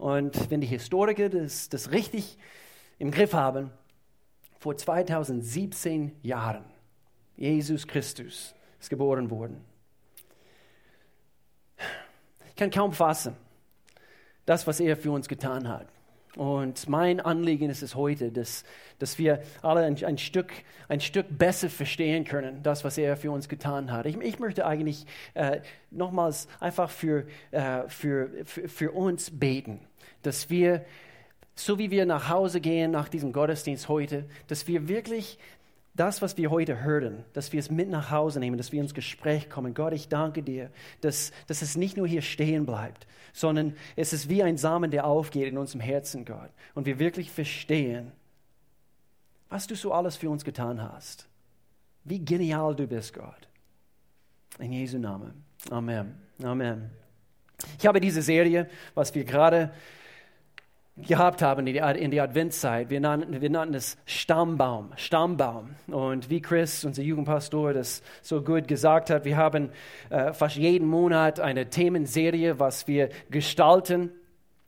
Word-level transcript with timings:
Und 0.00 0.50
wenn 0.50 0.62
die 0.62 0.66
Historiker 0.66 1.28
das, 1.28 1.68
das 1.68 1.90
richtig 1.90 2.38
im 2.98 3.10
Griff 3.10 3.34
haben, 3.34 3.70
vor 4.58 4.74
2017 4.74 6.12
Jahren, 6.22 6.64
Jesus 7.36 7.86
Christus 7.86 8.54
ist 8.80 8.88
geboren 8.88 9.30
worden. 9.30 9.62
Ich 12.48 12.56
kann 12.56 12.70
kaum 12.70 12.94
fassen, 12.94 13.36
das, 14.46 14.66
was 14.66 14.80
er 14.80 14.96
für 14.96 15.12
uns 15.12 15.28
getan 15.28 15.68
hat. 15.68 15.86
Und 16.34 16.88
mein 16.88 17.20
Anliegen 17.20 17.68
ist 17.68 17.82
es 17.82 17.94
heute, 17.94 18.32
dass, 18.32 18.64
dass 18.98 19.18
wir 19.18 19.42
alle 19.60 19.82
ein, 19.82 20.02
ein, 20.02 20.16
Stück, 20.16 20.50
ein 20.88 21.00
Stück 21.02 21.26
besser 21.28 21.68
verstehen 21.68 22.24
können, 22.24 22.62
das, 22.62 22.84
was 22.84 22.96
er 22.96 23.18
für 23.18 23.32
uns 23.32 23.50
getan 23.50 23.92
hat. 23.92 24.06
Ich, 24.06 24.16
ich 24.16 24.38
möchte 24.38 24.64
eigentlich 24.64 25.04
äh, 25.34 25.60
nochmals 25.90 26.48
einfach 26.58 26.88
für, 26.88 27.26
äh, 27.50 27.86
für, 27.88 28.30
für, 28.46 28.66
für 28.68 28.92
uns 28.92 29.38
beten, 29.38 29.80
dass 30.22 30.50
wir, 30.50 30.84
so 31.54 31.78
wie 31.78 31.90
wir 31.90 32.06
nach 32.06 32.28
Hause 32.28 32.60
gehen 32.60 32.90
nach 32.90 33.08
diesem 33.08 33.32
Gottesdienst 33.32 33.88
heute, 33.88 34.26
dass 34.46 34.66
wir 34.66 34.88
wirklich 34.88 35.38
das, 35.94 36.22
was 36.22 36.36
wir 36.36 36.50
heute 36.50 36.82
hören, 36.82 37.24
dass 37.32 37.52
wir 37.52 37.60
es 37.60 37.70
mit 37.70 37.90
nach 37.90 38.10
Hause 38.10 38.40
nehmen, 38.40 38.56
dass 38.56 38.72
wir 38.72 38.80
ins 38.80 38.94
Gespräch 38.94 39.50
kommen. 39.50 39.74
Gott, 39.74 39.92
ich 39.92 40.08
danke 40.08 40.42
dir, 40.42 40.70
dass, 41.00 41.32
dass 41.46 41.62
es 41.62 41.76
nicht 41.76 41.96
nur 41.96 42.06
hier 42.06 42.22
stehen 42.22 42.64
bleibt, 42.64 43.06
sondern 43.32 43.74
es 43.96 44.12
ist 44.12 44.28
wie 44.28 44.42
ein 44.42 44.56
Samen, 44.56 44.90
der 44.90 45.04
aufgeht 45.04 45.48
in 45.48 45.58
unserem 45.58 45.80
Herzen, 45.80 46.24
Gott. 46.24 46.50
Und 46.74 46.86
wir 46.86 46.98
wirklich 46.98 47.30
verstehen, 47.30 48.12
was 49.48 49.66
du 49.66 49.74
so 49.74 49.92
alles 49.92 50.16
für 50.16 50.30
uns 50.30 50.44
getan 50.44 50.80
hast. 50.80 51.28
Wie 52.04 52.24
genial 52.24 52.74
du 52.74 52.86
bist, 52.86 53.12
Gott. 53.12 53.48
In 54.58 54.72
Jesu 54.72 54.98
Namen. 54.98 55.44
Amen. 55.70 56.14
Amen. 56.42 56.90
Ich 57.78 57.86
habe 57.86 58.00
diese 58.00 58.22
Serie, 58.22 58.70
was 58.94 59.14
wir 59.14 59.24
gerade 59.24 59.72
gehabt 60.96 61.42
haben 61.42 61.66
in 61.66 62.10
der 62.10 62.22
Adventszeit. 62.22 62.90
Wir 62.90 63.00
nannten, 63.00 63.40
wir 63.40 63.50
nannten 63.50 63.74
es 63.74 63.96
Stammbaum, 64.06 64.92
Stammbaum. 64.96 65.70
Und 65.86 66.30
wie 66.30 66.40
Chris, 66.40 66.84
unser 66.84 67.02
Jugendpastor, 67.02 67.72
das 67.72 68.02
so 68.22 68.42
gut 68.42 68.68
gesagt 68.68 69.10
hat, 69.10 69.24
wir 69.24 69.36
haben 69.36 69.70
äh, 70.10 70.32
fast 70.32 70.56
jeden 70.56 70.88
Monat 70.88 71.40
eine 71.40 71.70
Themenserie, 71.70 72.58
was 72.58 72.86
wir 72.86 73.10
gestalten. 73.30 74.10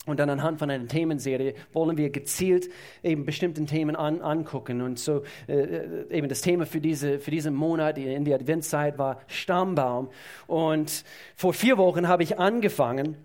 Und 0.05 0.19
dann 0.19 0.31
anhand 0.31 0.59
von 0.59 0.69
einer 0.69 0.89
Themenserie 0.89 1.55
wollen 1.73 1.97
wir 1.97 2.11
gezielt 2.11 2.69
eben 3.05 3.25
bestimmten 3.25 3.67
Themen 3.67 3.95
an, 3.95 4.21
angucken. 4.21 4.81
Und 4.81 4.99
so 4.99 5.23
äh, 5.47 5.53
äh 5.53 6.07
eben 6.11 6.29
das 6.29 6.41
Thema 6.41 6.67
für, 6.67 6.81
diese, 6.81 7.21
für 7.21 7.31
diesen 7.31 7.55
Monat 7.55 7.99
in 7.99 8.25
der 8.25 8.37
Adventszeit 8.37 8.99
war 8.99 9.21
Stammbaum. 9.29 10.09
Und 10.49 11.05
vor 11.37 11.53
vier 11.53 11.79
Wochen 11.79 12.09
habe 12.09 12.25
ich 12.25 12.39
angefangen, 12.39 13.17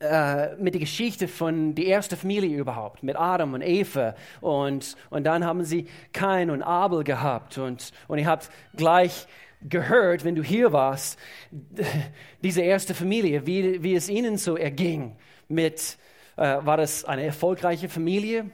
äh, 0.00 0.56
mit 0.56 0.74
der 0.74 0.80
Geschichte 0.80 1.28
von 1.28 1.74
der 1.74 1.86
ersten 1.86 2.16
Familie 2.16 2.56
überhaupt, 2.56 3.02
mit 3.02 3.16
Adam 3.16 3.54
und 3.54 3.62
Eva. 3.62 4.14
Und, 4.40 4.96
und 5.10 5.24
dann 5.24 5.44
haben 5.44 5.64
sie 5.64 5.86
Kain 6.12 6.50
und 6.50 6.62
Abel 6.62 7.04
gehabt. 7.04 7.58
Und, 7.58 7.92
und 8.08 8.18
ihr 8.18 8.26
habt 8.26 8.50
gleich 8.76 9.26
gehört, 9.62 10.24
wenn 10.24 10.34
du 10.34 10.42
hier 10.42 10.72
warst, 10.72 11.18
diese 12.42 12.62
erste 12.62 12.94
Familie, 12.94 13.46
wie, 13.46 13.82
wie 13.82 13.94
es 13.94 14.08
ihnen 14.08 14.36
so 14.36 14.56
erging. 14.56 15.16
Mit, 15.48 15.98
äh, 16.36 16.58
war 16.60 16.76
das 16.76 17.04
eine 17.04 17.24
erfolgreiche 17.24 17.88
Familie? 17.88 18.50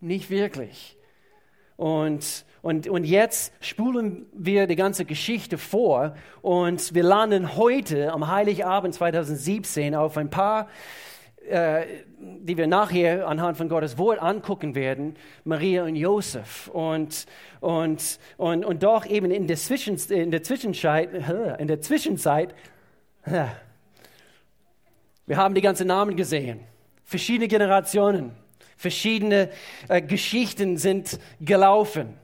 Nicht 0.00 0.30
wirklich. 0.30 0.96
Und 1.76 2.44
und, 2.64 2.88
und 2.88 3.04
jetzt 3.04 3.52
spulen 3.60 4.24
wir 4.32 4.66
die 4.66 4.74
ganze 4.74 5.04
Geschichte 5.04 5.58
vor 5.58 6.14
und 6.40 6.94
wir 6.94 7.02
landen 7.02 7.56
heute 7.56 8.10
am 8.10 8.26
Heiligabend 8.28 8.94
2017 8.94 9.94
auf 9.94 10.16
ein 10.16 10.30
paar, 10.30 10.68
äh, 11.46 11.84
die 12.16 12.56
wir 12.56 12.66
nachher 12.66 13.28
anhand 13.28 13.58
von 13.58 13.68
Gottes 13.68 13.98
Wort 13.98 14.18
angucken 14.18 14.74
werden, 14.74 15.16
Maria 15.44 15.84
und 15.84 15.94
Josef. 15.94 16.68
Und, 16.68 17.26
und, 17.60 18.18
und, 18.38 18.64
und 18.64 18.82
doch 18.82 19.04
eben 19.04 19.30
in 19.30 19.46
der, 19.46 19.58
Zwischen, 19.58 19.98
in 20.08 20.30
der 20.30 20.42
Zwischenzeit, 20.42 21.10
in 21.58 21.68
der 21.68 21.82
Zwischenzeit, 21.82 22.54
wir 25.26 25.36
haben 25.36 25.54
die 25.54 25.60
ganzen 25.60 25.88
Namen 25.88 26.16
gesehen, 26.16 26.60
verschiedene 27.02 27.48
Generationen, 27.48 28.30
verschiedene 28.78 29.50
äh, 29.88 30.00
Geschichten 30.00 30.78
sind 30.78 31.20
gelaufen. 31.42 32.23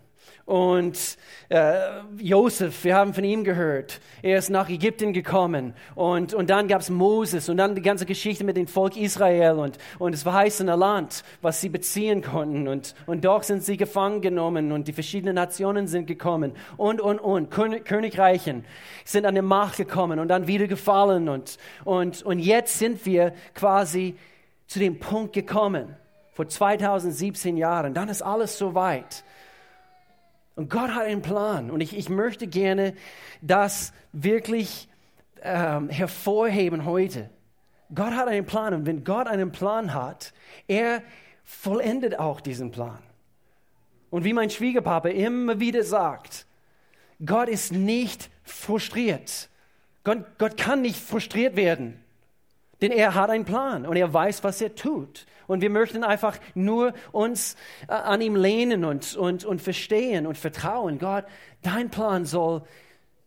Und 0.50 1.16
äh, 1.48 1.74
Josef, 2.18 2.82
wir 2.82 2.96
haben 2.96 3.14
von 3.14 3.22
ihm 3.22 3.44
gehört, 3.44 4.00
er 4.20 4.36
ist 4.36 4.50
nach 4.50 4.68
Ägypten 4.68 5.12
gekommen. 5.12 5.74
Und, 5.94 6.34
und 6.34 6.50
dann 6.50 6.66
gab 6.66 6.80
es 6.80 6.90
Moses 6.90 7.48
und 7.48 7.56
dann 7.56 7.76
die 7.76 7.82
ganze 7.82 8.04
Geschichte 8.04 8.42
mit 8.42 8.56
dem 8.56 8.66
Volk 8.66 8.96
Israel 8.96 9.60
und, 9.60 9.78
und 10.00 10.10
das 10.10 10.24
verheißene 10.24 10.74
Land, 10.74 11.22
was 11.40 11.60
sie 11.60 11.68
beziehen 11.68 12.20
konnten. 12.20 12.66
Und, 12.66 12.96
und 13.06 13.24
doch 13.24 13.44
sind 13.44 13.62
sie 13.62 13.76
gefangen 13.76 14.22
genommen 14.22 14.72
und 14.72 14.88
die 14.88 14.92
verschiedenen 14.92 15.36
Nationen 15.36 15.86
sind 15.86 16.08
gekommen. 16.08 16.54
Und, 16.76 17.00
und, 17.00 17.20
und. 17.20 17.48
Königreichen 17.52 18.64
sind 19.04 19.26
an 19.26 19.36
die 19.36 19.42
Macht 19.42 19.76
gekommen 19.76 20.18
und 20.18 20.26
dann 20.26 20.48
wieder 20.48 20.66
gefallen. 20.66 21.28
Und, 21.28 21.58
und, 21.84 22.24
und 22.24 22.40
jetzt 22.40 22.76
sind 22.76 23.06
wir 23.06 23.34
quasi 23.54 24.16
zu 24.66 24.80
dem 24.80 24.98
Punkt 24.98 25.32
gekommen, 25.32 25.94
vor 26.32 26.48
2017 26.48 27.56
Jahren. 27.56 27.94
Dann 27.94 28.08
ist 28.08 28.22
alles 28.22 28.58
so 28.58 28.74
weit 28.74 29.22
und 30.60 30.69
Gott 30.69 30.94
hat 30.94 31.06
einen 31.06 31.22
Plan. 31.22 31.71
Und 31.71 31.81
ich, 31.81 31.97
ich 31.97 32.10
möchte 32.10 32.47
gerne 32.47 32.93
das 33.41 33.94
wirklich 34.12 34.91
ähm, 35.41 35.88
hervorheben 35.88 36.84
heute. 36.84 37.31
Gott 37.94 38.12
hat 38.12 38.28
einen 38.28 38.44
Plan. 38.44 38.75
Und 38.75 38.84
wenn 38.84 39.03
Gott 39.03 39.26
einen 39.26 39.53
Plan 39.53 39.94
hat, 39.94 40.34
er 40.69 41.03
vollendet 41.44 42.19
auch 42.19 42.43
diesen 42.43 42.72
Plan. 42.72 42.98
Und 44.10 44.25
wie 44.25 44.34
mein 44.34 44.50
Schwiegerpapa 44.50 45.09
immer 45.09 45.60
wieder 45.60 45.82
sagt, 45.82 46.44
Gott 47.25 47.48
ist 47.48 47.72
nicht 47.72 48.28
frustriert. 48.42 49.48
Gott, 50.04 50.27
Gott 50.37 50.59
kann 50.59 50.82
nicht 50.82 51.00
frustriert 51.00 51.56
werden. 51.56 52.04
Denn 52.82 52.92
er 52.92 53.14
hat 53.14 53.30
einen 53.30 53.44
Plan 53.44 53.86
und 53.86 53.96
er 53.96 54.12
weiß, 54.12 54.42
was 54.42 54.60
er 54.60 54.74
tut. 54.74 55.26
Und 55.46 55.62
wir 55.62 55.70
möchten 55.70 56.04
einfach 56.04 56.38
nur 56.54 56.94
uns 57.12 57.56
äh, 57.88 57.92
an 57.92 58.20
ihm 58.20 58.36
lehnen 58.36 58.84
und, 58.84 59.16
und, 59.16 59.44
und 59.44 59.60
verstehen 59.60 60.26
und 60.26 60.38
vertrauen. 60.38 60.98
Gott, 60.98 61.24
dein 61.62 61.91
Plan 61.91 62.24
soll 62.24 62.62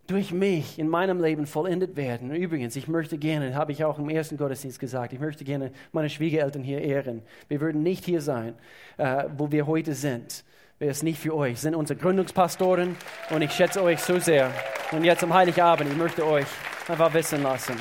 durch 0.08 0.32
mich 0.32 0.80
in 0.80 0.88
meinem 0.88 1.22
Leben 1.22 1.46
vollendet 1.46 1.96
werden. 1.96 2.32
Und 2.32 2.36
übrigens, 2.38 2.76
ich 2.76 2.88
möchte 2.88 3.18
gerne, 3.18 3.56
habe 3.56 3.72
ich 3.72 3.84
auch 3.84 4.00
im 4.00 4.10
ersten 4.10 4.38
Gottesdienst 4.38 4.80
gesagt, 4.80 5.14
ich 5.14 5.20
möchte 5.20 5.44
gerne 5.44 5.72
meine 5.92 6.10
Schwiegereltern 6.10 6.64
hier 6.64 6.82
ehren. 6.82 7.22
Wir 7.48 7.62
würden 7.62 7.84
nicht 7.84 8.06
hier 8.06 8.22
sein, 8.22 8.56
äh, 8.98 9.26
wo 9.38 9.52
wir 9.52 9.68
heute 9.68 9.94
sind. 9.94 10.44
Wäre 10.80 10.92
es 10.92 11.04
nicht 11.04 11.20
für 11.20 11.36
euch. 11.36 11.60
sind 11.60 11.76
unsere 11.76 12.00
Gründungspastoren 12.00 12.96
und 13.30 13.42
ich 13.42 13.52
schätze 13.52 13.82
euch 13.82 14.00
so 14.00 14.20
sehr. 14.20 14.52
Und 14.92 15.04
jetzt 15.04 15.24
am 15.24 15.34
Heiligabend, 15.34 15.90
ich 15.90 15.98
möchte 15.98 16.26
euch 16.26 16.48
einfach 16.88 17.14
wissen 17.14 17.44
lassen 17.44 17.76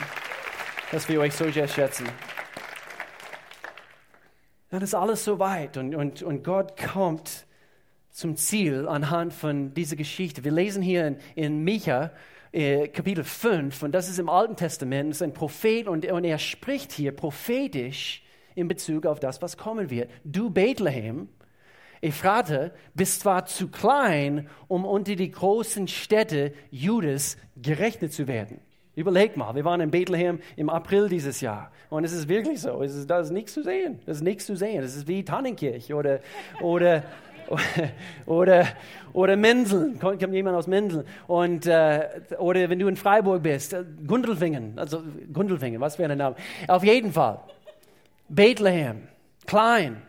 dass 0.92 1.08
wir 1.08 1.20
euch 1.20 1.32
so 1.32 1.50
sehr 1.50 1.66
schätzen. 1.66 2.06
Dann 4.68 4.82
ist 4.82 4.94
alles 4.94 5.24
so 5.24 5.38
weit 5.38 5.78
und, 5.78 5.94
und, 5.94 6.22
und 6.22 6.44
Gott 6.44 6.76
kommt 6.76 7.46
zum 8.10 8.36
Ziel 8.36 8.86
anhand 8.86 9.32
von 9.32 9.72
dieser 9.72 9.96
Geschichte. 9.96 10.44
Wir 10.44 10.52
lesen 10.52 10.82
hier 10.82 11.06
in, 11.06 11.16
in 11.34 11.64
Micha, 11.64 12.12
äh, 12.52 12.88
Kapitel 12.88 13.24
5, 13.24 13.82
und 13.82 13.92
das 13.92 14.10
ist 14.10 14.18
im 14.18 14.28
Alten 14.28 14.54
Testament, 14.54 15.10
das 15.10 15.16
ist 15.16 15.22
ein 15.22 15.32
Prophet 15.32 15.88
und, 15.88 16.04
und 16.04 16.24
er 16.24 16.38
spricht 16.38 16.92
hier 16.92 17.12
prophetisch 17.12 18.22
in 18.54 18.68
Bezug 18.68 19.06
auf 19.06 19.18
das, 19.18 19.40
was 19.40 19.56
kommen 19.56 19.88
wird. 19.88 20.10
Du 20.24 20.50
Bethlehem, 20.50 21.30
Ephrate, 22.02 22.74
bist 22.92 23.20
zwar 23.20 23.46
zu 23.46 23.68
klein, 23.68 24.46
um 24.68 24.84
unter 24.84 25.16
die 25.16 25.30
großen 25.30 25.88
Städte 25.88 26.52
Judas 26.70 27.38
gerechnet 27.56 28.12
zu 28.12 28.26
werden. 28.26 28.60
Überleg 28.94 29.38
mal, 29.38 29.54
wir 29.54 29.64
waren 29.64 29.80
in 29.80 29.90
Bethlehem 29.90 30.40
im 30.56 30.68
April 30.68 31.08
dieses 31.08 31.40
Jahr. 31.40 31.70
Und 31.88 32.04
es 32.04 32.12
ist 32.12 32.28
wirklich 32.28 32.60
so, 32.60 32.82
es 32.82 32.94
ist, 32.94 33.08
da 33.08 33.20
ist 33.20 33.30
nichts 33.30 33.54
zu 33.54 33.62
sehen, 33.62 34.00
das 34.04 34.18
ist 34.18 34.22
nichts 34.22 34.44
zu 34.44 34.54
sehen, 34.54 34.82
es 34.82 34.94
ist 34.94 35.08
wie 35.08 35.24
Tannenkirch 35.24 35.94
oder, 35.94 36.20
oder, 36.60 37.02
oder, 38.26 38.66
oder 39.14 39.36
Mendeln, 39.36 39.98
kommt 39.98 40.20
jemand 40.20 40.56
aus 40.56 40.66
Mendeln? 40.66 41.06
Und, 41.26 41.66
äh, 41.66 42.06
oder 42.38 42.68
wenn 42.68 42.78
du 42.78 42.86
in 42.86 42.96
Freiburg 42.96 43.42
bist, 43.42 43.72
äh, 43.72 43.82
Gundelfingen, 44.06 44.78
also 44.78 45.02
Gundelfingen, 45.32 45.80
was 45.80 45.96
für 45.96 46.04
ein 46.04 46.18
Name, 46.18 46.36
auf 46.68 46.84
jeden 46.84 47.12
Fall, 47.12 47.40
Bethlehem, 48.28 49.08
klein, 49.46 50.02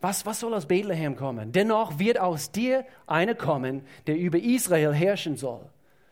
was, 0.00 0.24
was 0.24 0.40
soll 0.40 0.54
aus 0.54 0.64
Bethlehem 0.64 1.14
kommen? 1.14 1.52
Dennoch 1.52 1.98
wird 1.98 2.18
aus 2.20 2.52
dir 2.52 2.86
einer 3.06 3.34
kommen, 3.34 3.82
der 4.06 4.16
über 4.16 4.38
Israel 4.38 4.94
herrschen 4.94 5.36
soll. 5.36 5.60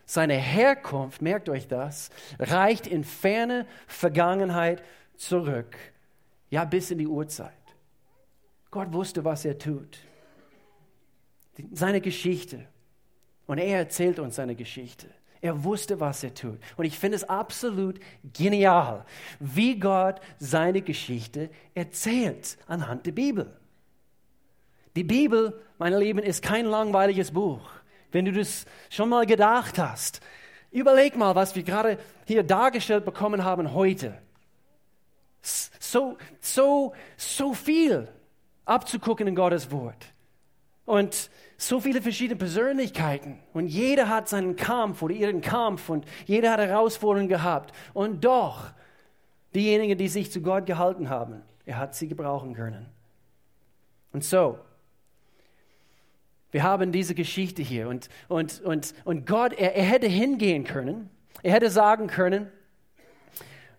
Seine 0.06 0.34
Herkunft, 0.34 1.22
merkt 1.22 1.48
euch 1.48 1.66
das, 1.66 2.10
reicht 2.38 2.86
in 2.86 3.04
ferne 3.04 3.66
Vergangenheit 3.86 4.82
zurück, 5.16 5.76
ja 6.50 6.64
bis 6.64 6.90
in 6.90 6.98
die 6.98 7.06
Urzeit. 7.06 7.52
Gott 8.70 8.92
wusste, 8.92 9.24
was 9.24 9.44
er 9.44 9.58
tut. 9.58 9.98
Seine 11.72 12.00
Geschichte. 12.00 12.66
Und 13.46 13.58
er 13.58 13.78
erzählt 13.78 14.18
uns 14.18 14.36
seine 14.36 14.56
Geschichte. 14.56 15.08
Er 15.40 15.62
wusste, 15.62 16.00
was 16.00 16.24
er 16.24 16.34
tut. 16.34 16.58
Und 16.76 16.86
ich 16.86 16.98
finde 16.98 17.16
es 17.16 17.24
absolut 17.24 18.00
genial, 18.32 19.04
wie 19.38 19.78
Gott 19.78 20.20
seine 20.38 20.80
Geschichte 20.80 21.50
erzählt 21.74 22.56
anhand 22.66 23.06
der 23.06 23.12
Bibel. 23.12 23.54
Die 24.96 25.04
Bibel, 25.04 25.60
meine 25.76 25.98
Lieben, 25.98 26.20
ist 26.20 26.42
kein 26.42 26.64
langweiliges 26.64 27.30
Buch. 27.30 27.70
Wenn 28.14 28.26
du 28.26 28.32
das 28.32 28.64
schon 28.90 29.08
mal 29.08 29.26
gedacht 29.26 29.76
hast, 29.76 30.20
überleg 30.70 31.16
mal, 31.16 31.34
was 31.34 31.56
wir 31.56 31.64
gerade 31.64 31.98
hier 32.26 32.44
dargestellt 32.44 33.04
bekommen 33.04 33.42
haben 33.42 33.74
heute. 33.74 34.16
So, 35.42 36.16
so, 36.40 36.92
so 37.16 37.54
viel 37.54 38.06
abzugucken 38.64 39.26
in 39.26 39.34
Gottes 39.34 39.72
Wort. 39.72 40.06
Und 40.84 41.28
so 41.56 41.80
viele 41.80 42.00
verschiedene 42.00 42.38
Persönlichkeiten 42.38 43.40
und 43.52 43.66
jeder 43.66 44.08
hat 44.08 44.28
seinen 44.28 44.54
Kampf 44.54 45.02
oder 45.02 45.14
ihren 45.14 45.40
Kampf 45.40 45.88
und 45.88 46.06
jeder 46.24 46.52
hat 46.52 46.60
Herausforderungen 46.60 47.28
gehabt. 47.28 47.74
Und 47.94 48.24
doch, 48.24 48.70
diejenigen, 49.56 49.98
die 49.98 50.08
sich 50.08 50.30
zu 50.30 50.40
Gott 50.40 50.66
gehalten 50.66 51.08
haben, 51.08 51.42
er 51.66 51.78
hat 51.78 51.96
sie 51.96 52.06
gebrauchen 52.06 52.54
können. 52.54 52.86
Und 54.12 54.22
so, 54.22 54.60
wir 56.54 56.62
haben 56.62 56.92
diese 56.92 57.16
Geschichte 57.16 57.62
hier 57.62 57.88
und, 57.88 58.08
und, 58.28 58.60
und, 58.60 58.94
und 59.02 59.26
Gott, 59.26 59.54
er, 59.54 59.74
er 59.74 59.82
hätte 59.82 60.06
hingehen 60.06 60.62
können, 60.62 61.10
er 61.42 61.52
hätte 61.52 61.68
sagen 61.68 62.06
können, 62.06 62.46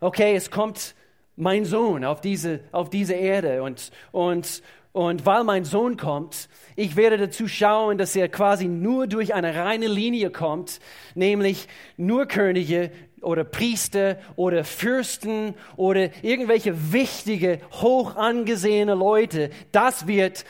okay, 0.01 0.36
es 0.36 0.51
kommt 0.51 0.94
mein 1.38 1.63
Sohn 1.63 2.04
auf 2.04 2.19
diese, 2.19 2.60
auf 2.74 2.89
diese 2.89 3.13
Erde 3.13 3.63
und, 3.63 3.92
und, 4.12 4.62
und 4.92 5.25
weil 5.25 5.45
mein 5.45 5.63
Sohn 5.63 5.95
kommt, 5.95 6.50
ich 6.75 6.98
werde 6.98 7.18
dazu 7.18 7.48
schauen, 7.48 7.98
dass 7.98 8.13
er 8.13 8.27
quasi 8.27 8.68
nur 8.68 9.07
durch 9.07 9.33
eine 9.33 9.56
reine 9.56 9.88
Linie 9.88 10.30
kommt, 10.30 10.81
nämlich 11.13 11.69
nur 11.95 12.25
Könige 12.25 12.92
oder 13.22 13.45
Priester 13.45 14.18
oder 14.36 14.66
Fürsten 14.66 15.54
oder 15.77 16.10
irgendwelche 16.24 16.92
wichtige, 16.92 17.62
hoch 17.72 18.18
angesehene 18.18 18.95
Leute. 18.95 19.50
Das 19.72 20.07
wird 20.07 20.44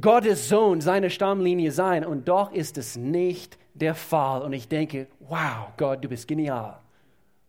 Gottes 0.00 0.48
Sohn, 0.48 0.80
seine 0.80 1.10
Stammlinie 1.10 1.72
sein. 1.72 2.04
Und 2.04 2.28
doch 2.28 2.52
ist 2.52 2.78
es 2.78 2.96
nicht 2.96 3.58
der 3.74 3.94
Fall. 3.94 4.42
Und 4.42 4.52
ich 4.52 4.68
denke, 4.68 5.06
wow, 5.20 5.72
Gott, 5.76 6.04
du 6.04 6.08
bist 6.08 6.28
genial. 6.28 6.78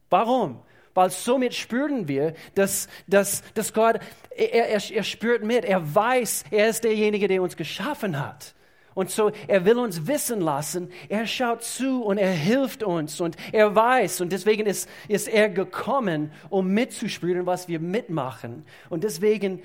Warum? 0.10 0.60
weil 1.00 1.12
somit 1.12 1.54
spüren 1.54 2.10
wir, 2.10 2.34
dass, 2.56 2.90
dass, 3.08 3.42
dass 3.54 3.74
Gott, 3.74 4.00
er, 4.36 4.70
er, 4.70 4.92
er 4.92 5.04
spürt 5.04 5.46
mit, 5.46 5.64
er 5.64 5.96
weiß, 5.96 6.44
er 6.52 6.68
ist 6.68 6.84
derjenige, 6.84 7.30
der 7.30 7.42
uns 7.42 7.56
geschaffen 7.56 8.20
hat. 8.20 8.54
Und 8.96 9.10
so, 9.10 9.32
er 9.48 9.64
will 9.64 9.78
uns 9.78 10.08
wissen 10.08 10.42
lassen, 10.42 10.92
er 11.08 11.26
schaut 11.26 11.64
zu 11.64 12.04
und 12.04 12.18
er 12.18 12.34
hilft 12.34 12.84
uns 12.84 13.22
und 13.22 13.38
er 13.54 13.74
weiß. 13.74 14.20
Und 14.20 14.34
deswegen 14.34 14.66
ist, 14.66 14.90
ist 15.08 15.30
er 15.30 15.48
gekommen, 15.48 16.34
um 16.50 16.68
mitzuspüren, 16.74 17.46
was 17.46 17.70
wir 17.70 17.80
mitmachen. 17.80 18.66
Und 18.90 19.06
deswegen, 19.06 19.62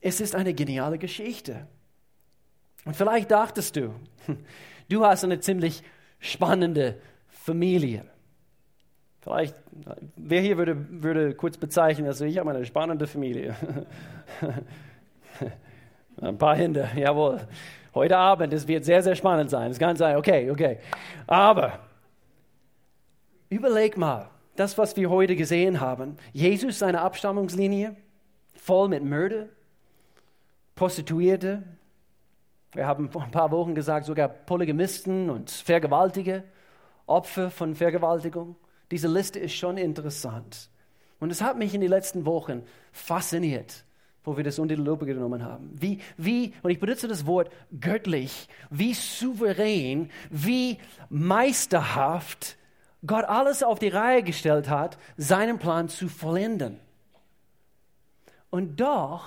es 0.00 0.22
ist 0.22 0.34
eine 0.34 0.54
geniale 0.54 0.96
Geschichte. 0.96 1.66
Und 2.86 2.96
vielleicht 2.96 3.30
dachtest 3.30 3.76
du, 3.76 3.94
du 4.88 5.04
hast 5.04 5.24
eine 5.24 5.40
ziemlich 5.40 5.82
spannende 6.18 6.98
Familie. 7.28 8.06
Vielleicht, 9.20 9.56
wer 10.16 10.40
hier 10.40 10.56
würde, 10.56 11.02
würde 11.02 11.34
kurz 11.34 11.58
bezeichnen, 11.58 12.06
also 12.06 12.24
ich 12.24 12.38
habe 12.38 12.48
eine 12.48 12.64
spannende 12.64 13.08
Familie. 13.08 13.56
Ein 16.20 16.38
paar 16.38 16.56
Hände, 16.56 16.88
jawohl. 16.96 17.40
Heute 17.92 18.16
Abend, 18.16 18.52
es 18.52 18.68
wird 18.68 18.84
sehr, 18.84 19.02
sehr 19.02 19.16
spannend 19.16 19.50
sein. 19.50 19.70
Es 19.70 19.78
kann 19.78 19.96
sein, 19.96 20.16
okay, 20.16 20.50
okay. 20.50 20.78
Aber 21.26 21.80
überleg 23.50 23.96
mal, 23.96 24.30
das, 24.54 24.78
was 24.78 24.96
wir 24.96 25.10
heute 25.10 25.34
gesehen 25.34 25.80
haben, 25.80 26.16
Jesus, 26.32 26.78
seine 26.78 27.00
Abstammungslinie, 27.00 27.96
voll 28.54 28.88
mit 28.88 29.02
Mörder, 29.02 29.46
Prostituierte, 30.76 31.64
wir 32.76 32.86
haben 32.86 33.10
vor 33.10 33.22
ein 33.22 33.30
paar 33.30 33.50
Wochen 33.50 33.74
gesagt, 33.74 34.06
sogar 34.06 34.28
Polygamisten 34.28 35.30
und 35.30 35.50
Vergewaltiger, 35.50 36.44
Opfer 37.06 37.50
von 37.50 37.74
Vergewaltigung. 37.74 38.56
Diese 38.90 39.08
Liste 39.08 39.38
ist 39.38 39.54
schon 39.54 39.78
interessant. 39.78 40.70
Und 41.18 41.30
es 41.30 41.40
hat 41.40 41.56
mich 41.56 41.74
in 41.74 41.80
den 41.80 41.90
letzten 41.90 42.26
Wochen 42.26 42.62
fasziniert, 42.92 43.84
wo 44.24 44.36
wir 44.36 44.44
das 44.44 44.58
unter 44.58 44.76
die 44.76 44.82
Lupe 44.82 45.06
genommen 45.06 45.44
haben. 45.44 45.74
Wie, 45.80 46.00
wie, 46.16 46.52
und 46.62 46.70
ich 46.70 46.78
benutze 46.78 47.08
das 47.08 47.26
Wort 47.26 47.50
göttlich, 47.80 48.48
wie 48.70 48.92
souverän, 48.92 50.10
wie 50.30 50.78
meisterhaft 51.08 52.56
Gott 53.06 53.24
alles 53.24 53.62
auf 53.62 53.78
die 53.78 53.88
Reihe 53.88 54.22
gestellt 54.22 54.68
hat, 54.68 54.98
seinen 55.16 55.58
Plan 55.58 55.88
zu 55.88 56.08
vollenden. 56.08 56.78
Und 58.50 58.80
doch, 58.80 59.24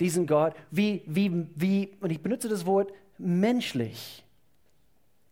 diesen 0.00 0.26
Gott, 0.26 0.54
wie, 0.70 1.02
wie, 1.06 1.46
wie, 1.54 1.96
und 2.00 2.10
ich 2.10 2.22
benutze 2.22 2.48
das 2.48 2.66
Wort 2.66 2.92
menschlich, 3.18 4.24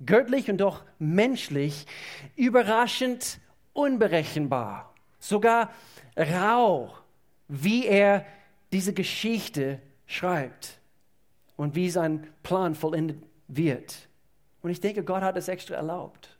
göttlich 0.04 0.50
und 0.50 0.58
doch 0.58 0.84
menschlich, 0.98 1.86
überraschend 2.36 3.40
unberechenbar, 3.72 4.94
sogar 5.18 5.72
rau, 6.16 6.94
wie 7.48 7.86
er 7.86 8.26
diese 8.72 8.92
Geschichte 8.92 9.80
schreibt 10.06 10.78
und 11.56 11.74
wie 11.74 11.90
sein 11.90 12.26
Plan 12.42 12.74
vollendet 12.74 13.22
wird. 13.48 14.08
Und 14.62 14.70
ich 14.70 14.80
denke, 14.80 15.02
Gott 15.02 15.22
hat 15.22 15.36
es 15.36 15.48
extra 15.48 15.76
erlaubt. 15.76 16.38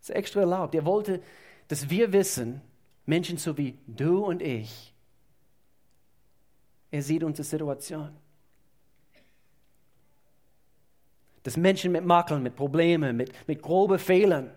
Es 0.00 0.10
ist 0.10 0.16
extra 0.16 0.40
erlaubt. 0.40 0.74
Er 0.74 0.84
wollte, 0.84 1.22
dass 1.68 1.88
wir 1.88 2.12
wissen, 2.12 2.60
Menschen 3.06 3.38
so 3.38 3.56
wie 3.56 3.78
du 3.86 4.24
und 4.24 4.42
ich, 4.42 4.93
er 6.94 7.02
sieht 7.02 7.24
unsere 7.24 7.44
Situation. 7.44 8.10
dass 11.42 11.58
Menschen 11.58 11.92
mit 11.92 12.06
Makeln, 12.06 12.42
mit 12.42 12.56
Problemen, 12.56 13.18
mit, 13.18 13.30
mit 13.46 13.60
groben 13.60 13.98
Fehlern, 13.98 14.50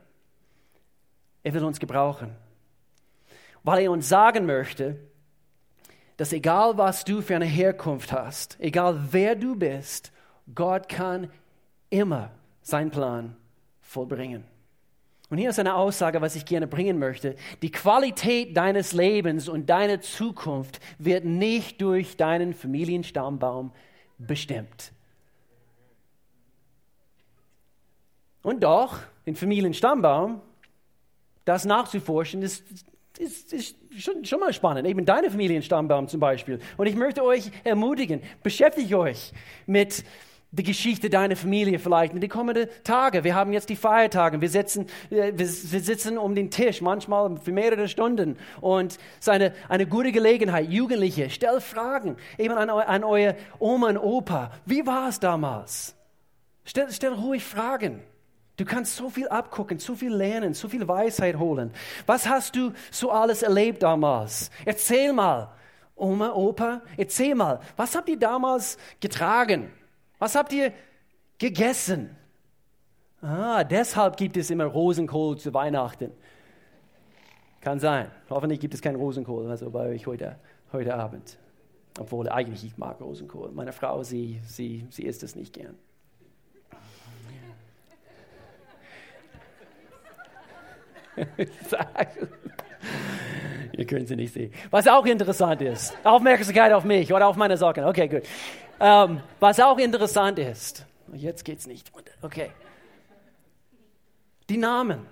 er 1.44 1.54
will 1.54 1.66
uns 1.66 1.82
gebrauchen. 1.82 2.34
Weil 3.62 3.84
er 3.84 3.92
uns 3.92 4.08
sagen 4.08 4.46
möchte, 4.46 4.98
dass 6.16 6.32
egal 6.32 6.78
was 6.78 7.04
du 7.04 7.22
für 7.22 7.36
eine 7.36 7.46
Herkunft 7.46 8.14
hast, 8.14 8.58
egal 8.62 8.98
wer 9.12 9.36
du 9.36 9.54
bist, 9.58 10.14
Gott 10.56 10.88
kann 10.88 11.30
immer 11.90 12.32
seinen 12.62 12.90
Plan 12.90 13.36
vollbringen. 13.82 14.46
Und 15.30 15.38
hier 15.38 15.50
ist 15.50 15.60
eine 15.60 15.76
Aussage, 15.76 16.22
was 16.22 16.36
ich 16.36 16.46
gerne 16.46 16.68
bringen 16.68 17.00
möchte. 17.00 17.36
Die 17.62 17.72
Qualität 17.72 18.56
deines 18.56 18.94
Lebens 18.94 19.50
und 19.50 19.70
deine 19.70 20.00
Zukunft 20.00 20.80
wird 21.00 21.26
nicht 21.26 21.82
durch 21.82 22.16
deinen 22.16 22.54
Familienstammbaum 22.54 23.72
bestimmt. 24.18 24.94
Und 28.42 28.64
doch, 28.64 29.00
den 29.26 29.36
Familienstammbaum, 29.36 30.42
das 31.44 31.66
nachzuforschen, 31.66 32.42
ist, 32.42 32.64
ist, 33.20 33.52
ist 33.52 33.76
schon, 33.98 34.24
schon 34.24 34.40
mal 34.40 34.54
spannend. 34.54 34.88
Eben 34.88 35.06
deine 35.06 35.30
Familienstammbaum 35.30 36.08
zum 36.08 36.22
Beispiel. 36.22 36.60
Und 36.78 36.88
ich 36.88 36.96
möchte 36.96 37.22
euch 37.24 37.52
ermutigen, 37.66 38.22
beschäftigt 38.44 38.94
euch 38.94 39.34
mit 39.66 40.06
der 40.58 40.66
Geschichte 40.66 41.10
deiner 41.10 41.36
Familie 41.36 41.80
vielleicht 41.80 42.14
in 42.14 42.20
die 42.20 42.28
kommenden 42.28 42.68
Tage. 42.84 43.24
Wir 43.24 43.36
haben 43.36 43.54
jetzt 43.54 43.70
die 43.70 43.76
Feiertage. 43.76 44.42
Wir 44.42 44.50
sitzen, 44.50 44.88
äh, 45.10 45.32
wir, 45.36 45.48
wir 45.48 45.48
sitzen 45.48 46.18
um 46.18 46.36
den 46.36 46.50
Tisch, 46.50 46.82
manchmal 46.82 47.38
für 47.38 47.52
mehrere 47.52 47.88
Stunden. 47.88 48.38
Und 48.60 48.94
es 48.94 48.98
ist 49.20 49.30
eine, 49.30 49.54
eine 49.70 49.86
gute 49.86 50.12
Gelegenheit. 50.12 50.70
Jugendliche, 50.70 51.30
stell 51.30 51.62
Fragen 51.62 52.18
eben 52.38 52.56
an, 52.56 52.70
an 52.70 53.04
eure 53.04 53.36
Oma 53.60 53.90
und 53.90 53.98
Opa. 53.98 54.52
Wie 54.66 54.86
war 54.86 55.10
es 55.10 55.20
damals? 55.20 55.96
Stell, 56.66 56.92
stell 56.92 57.14
ruhig 57.14 57.44
Fragen. 57.44 58.02
Du 58.58 58.66
kannst 58.66 58.96
so 58.96 59.10
viel 59.12 59.28
abgucken, 59.28 59.78
so 59.78 59.94
viel 59.94 60.12
lernen, 60.12 60.56
so 60.56 60.68
viel 60.68 60.88
Weisheit 60.88 61.38
holen. 61.38 61.72
Was 62.08 62.28
hast 62.28 62.56
du 62.56 62.74
so 62.90 63.12
alles 63.12 63.44
erlebt 63.44 63.84
damals? 63.84 64.50
Erzähl 64.66 65.14
mal. 65.14 65.54
Oma, 65.96 66.32
Opa, 66.34 66.82
erzähl 66.96 67.36
mal. 67.36 67.60
Was 67.76 67.96
habt 67.96 68.10
ihr 68.10 68.20
damals 68.20 68.78
getragen? 69.00 69.72
Was 70.20 70.36
habt 70.36 70.54
ihr 70.54 70.74
gegessen? 71.38 72.16
Ah, 73.22 73.64
deshalb 73.64 74.18
gibt 74.18 74.38
es 74.38 74.50
immer 74.50 74.66
Rosenkohl 74.66 75.38
zu 75.38 75.54
Weihnachten. 75.54 76.12
Kann 77.62 77.80
sein. 77.80 78.12
Hoffentlich 78.30 78.60
gibt 78.60 78.74
es 78.74 78.82
keinen 78.82 78.96
Rosenkohl 78.96 79.50
also 79.50 79.70
bei 79.70 79.90
euch 79.90 80.08
heute, 80.08 80.38
heute 80.72 80.96
Abend. 80.96 81.38
Obwohl 82.00 82.30
eigentlich 82.30 82.64
ich 82.64 82.78
mag 82.78 83.02
Rosenkohl. 83.02 83.52
Meine 83.52 83.74
Frau, 83.74 84.04
sie, 84.04 84.40
sie, 84.46 84.86
sie 84.90 85.04
isst 85.04 85.24
es 85.24 85.36
nicht 85.36 85.54
gern. 85.54 85.76
Ihr 93.72 93.86
könnt 93.88 94.08
sie 94.08 94.16
nicht 94.16 94.34
sehen. 94.34 94.54
Was 94.70 94.88
auch 94.88 95.06
interessant 95.06 95.62
ist, 95.62 95.98
Aufmerksamkeit 96.04 96.72
auf 96.72 96.84
mich 96.84 97.12
oder 97.12 97.28
auf 97.28 97.36
meine 97.36 97.58
Socken. 97.58 97.84
Okay, 97.86 98.08
gut. 98.08 98.22
Ähm, 98.80 99.22
was 99.40 99.60
auch 99.60 99.78
interessant 99.78 100.40
ist, 100.40 100.86
jetzt 101.14 101.44
geht's 101.44 101.68
nicht. 101.68 101.92
Okay. 102.22 102.52
Die 104.50 104.58
Namen, 104.58 105.06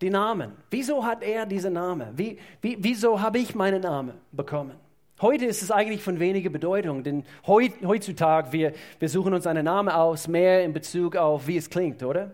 die 0.00 0.10
Namen. 0.10 0.52
Wieso 0.70 1.04
hat 1.04 1.22
er 1.22 1.46
diese 1.46 1.70
Namen? 1.70 2.16
Wie, 2.16 2.38
wie, 2.60 2.76
wieso 2.80 3.20
habe 3.20 3.38
ich 3.38 3.54
meinen 3.54 3.82
Namen 3.82 4.14
bekommen? 4.32 4.76
Heute 5.20 5.46
ist 5.46 5.62
es 5.62 5.70
eigentlich 5.70 6.02
von 6.02 6.18
weniger 6.18 6.50
Bedeutung, 6.50 7.04
denn 7.04 7.24
heutzutage 7.46 8.50
wir, 8.50 8.72
wir 8.98 9.08
suchen 9.08 9.32
uns 9.34 9.46
einen 9.46 9.64
Namen 9.64 9.88
aus, 9.88 10.26
mehr 10.26 10.64
in 10.64 10.72
Bezug 10.72 11.14
auf, 11.14 11.46
wie 11.46 11.56
es 11.56 11.70
klingt, 11.70 12.02
oder? 12.02 12.32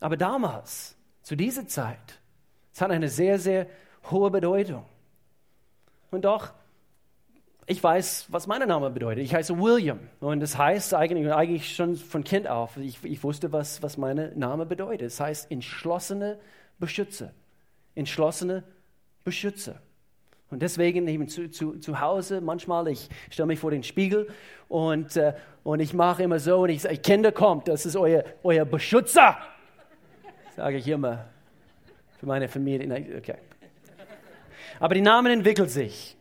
Aber 0.00 0.16
damals, 0.16 0.96
zu 1.22 1.36
dieser 1.36 1.68
Zeit, 1.68 2.18
es 2.72 2.80
hat 2.80 2.90
eine 2.90 3.10
sehr, 3.10 3.38
sehr 3.38 3.66
hohe 4.10 4.30
Bedeutung. 4.30 4.86
Und 6.10 6.24
doch, 6.24 6.52
ich 7.66 7.82
weiß, 7.82 8.26
was 8.28 8.46
mein 8.46 8.66
Name 8.66 8.90
bedeutet. 8.90 9.24
Ich 9.24 9.34
heiße 9.34 9.58
William. 9.58 9.98
Und 10.20 10.40
das 10.40 10.56
heißt 10.56 10.94
eigentlich, 10.94 11.32
eigentlich 11.32 11.74
schon 11.74 11.96
von 11.96 12.22
Kind 12.22 12.46
auf, 12.46 12.76
ich, 12.76 13.02
ich 13.02 13.22
wusste, 13.24 13.52
was, 13.52 13.82
was 13.82 13.96
mein 13.96 14.38
Name 14.38 14.66
bedeutet. 14.66 15.08
Es 15.08 15.18
heißt 15.18 15.50
entschlossene 15.50 16.38
Beschützer. 16.78 17.32
Entschlossene 17.96 18.62
Beschützer. 19.24 19.82
Und 20.48 20.62
deswegen 20.62 21.08
eben 21.08 21.26
zu, 21.26 21.50
zu, 21.50 21.78
zu 21.80 22.00
Hause 22.00 22.40
manchmal, 22.40 22.86
ich 22.86 23.08
stelle 23.30 23.48
mich 23.48 23.58
vor 23.58 23.72
den 23.72 23.82
Spiegel 23.82 24.28
und, 24.68 25.16
äh, 25.16 25.34
und 25.64 25.80
ich 25.80 25.92
mache 25.92 26.22
immer 26.22 26.38
so 26.38 26.58
und 26.60 26.68
ich 26.68 26.82
sage, 26.82 26.98
Kinder, 26.98 27.32
kommt, 27.32 27.66
das 27.66 27.84
ist 27.84 27.96
euer, 27.96 28.22
euer 28.44 28.64
Beschützer. 28.64 29.38
Sage 30.54 30.76
ich 30.76 30.86
immer 30.86 31.24
für 32.20 32.26
meine 32.26 32.48
Familie. 32.48 33.18
Okay. 33.18 33.34
Aber 34.78 34.94
die 34.94 35.00
Namen 35.00 35.32
entwickeln 35.32 35.68
sich. 35.68 36.16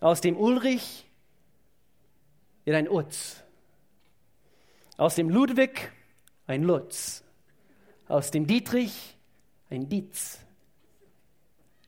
Aus 0.00 0.22
dem 0.22 0.36
Ulrich 0.36 1.06
wird 2.64 2.76
ein 2.76 2.88
Utz. 2.88 3.42
Aus 4.96 5.14
dem 5.14 5.28
Ludwig 5.28 5.92
ein 6.46 6.62
Lutz. 6.62 7.22
Aus 8.08 8.30
dem 8.30 8.46
Dietrich 8.46 9.16
ein 9.68 9.88
Dietz. 9.88 10.40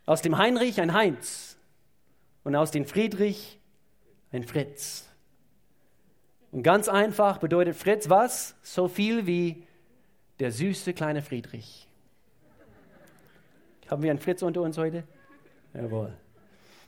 Aus 0.05 0.23
dem 0.23 0.37
Heinrich 0.37 0.81
ein 0.81 0.93
Heinz 0.93 1.57
und 2.45 2.55
aus 2.55 2.71
dem 2.71 2.87
Friedrich 2.87 3.59
ein 4.31 4.45
Fritz. 4.45 5.09
Und 6.51 6.63
ganz 6.63 6.89
einfach 6.89 7.39
bedeutet 7.39 7.77
Fritz 7.77 8.11
was? 8.11 8.55
So 8.63 8.89
viel 8.89 9.27
wie 9.27 9.67
der 10.39 10.53
süße 10.53 10.93
kleine 10.93 11.23
Friedrich. 11.23 11.89
Haben 13.89 14.03
wir 14.03 14.11
einen 14.11 14.19
Fritz 14.19 14.43
unter 14.43 14.63
uns 14.63 14.77
heute? 14.77 15.05
Jawohl. 15.75 16.17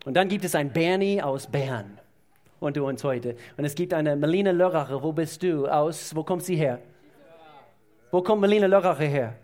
Und 0.05 0.15
dann 0.15 0.29
gibt 0.29 0.45
es 0.45 0.55
einen 0.55 0.73
Bernie 0.73 1.23
aus 1.23 1.47
Bern 1.47 1.99
unter 2.61 2.85
uns 2.85 3.03
heute. 3.05 3.37
Und 3.57 3.65
es 3.65 3.75
gibt 3.75 3.95
eine 3.95 4.17
Melina 4.17 4.51
Lörracher. 4.51 5.03
Wo 5.03 5.13
bist 5.13 5.43
du? 5.43 5.67
Aus, 5.67 6.15
wo 6.15 6.23
kommt 6.23 6.43
sie 6.43 6.57
her? 6.57 6.81
Wo 8.11 8.23
kommt 8.23 8.41
Melina 8.41 8.67
Lörracher 8.67 9.05
her? 9.05 9.35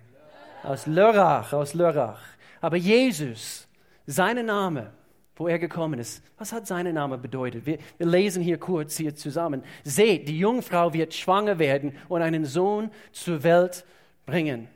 Aus 0.63 0.87
Lörrach, 0.87 1.53
aus 1.53 1.75
Lörrach. 1.75 2.21
Aber 2.61 2.77
Jesus, 2.77 3.67
sein 4.07 4.45
Name, 4.45 4.93
wo 5.37 5.49
er 5.49 5.59
gekommen 5.59 5.99
ist. 5.99 6.23
Was 6.37 6.53
hat 6.53 6.67
sein 6.67 6.93
Name 6.93 7.17
bedeutet? 7.17 7.65
Wir, 7.65 7.79
wir, 7.97 8.07
lesen 8.07 8.43
hier 8.43 8.59
kurz 8.59 8.99
hier 8.99 9.15
zusammen. 9.15 9.63
Seht, 9.85 10.29
die 10.29 10.39
Jungfrau 10.39 10.93
wird 10.93 11.15
schwanger 11.15 11.59
werden 11.59 11.97
und 12.09 12.21
einen 12.21 12.45
Sohn 12.45 12.91
zur 13.13 13.43
Welt 13.43 13.87
bringen. 14.27 14.69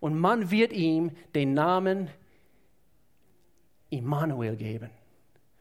Und 0.00 0.18
man 0.18 0.50
wird 0.50 0.72
ihm 0.72 1.10
den 1.34 1.52
Namen 1.52 2.08
Immanuel 3.90 4.56
geben. 4.56 4.90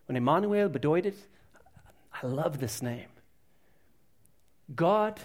Und 0.09 0.15
Immanuel 0.15 0.69
bedeutet, 0.69 1.13
I 2.23 2.25
love 2.25 2.57
this 2.57 2.81
name. 2.81 3.09
Gott 4.75 5.21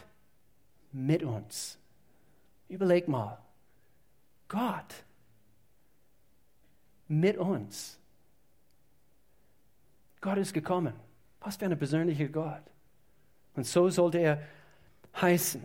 mit 0.93 1.23
uns. 1.23 1.79
Überleg 2.69 3.09
mal. 3.09 3.39
Gott 4.47 4.95
mit 7.09 7.39
uns. 7.39 7.99
Gott 10.21 10.37
ist 10.37 10.53
gekommen. 10.53 10.93
Was 11.41 11.57
für 11.57 11.65
ein 11.65 11.79
persönlicher 11.79 12.29
Gott. 12.29 12.63
Und 13.57 13.65
so 13.67 13.89
sollte 13.89 14.19
er 14.19 14.43
heißen. 15.19 15.63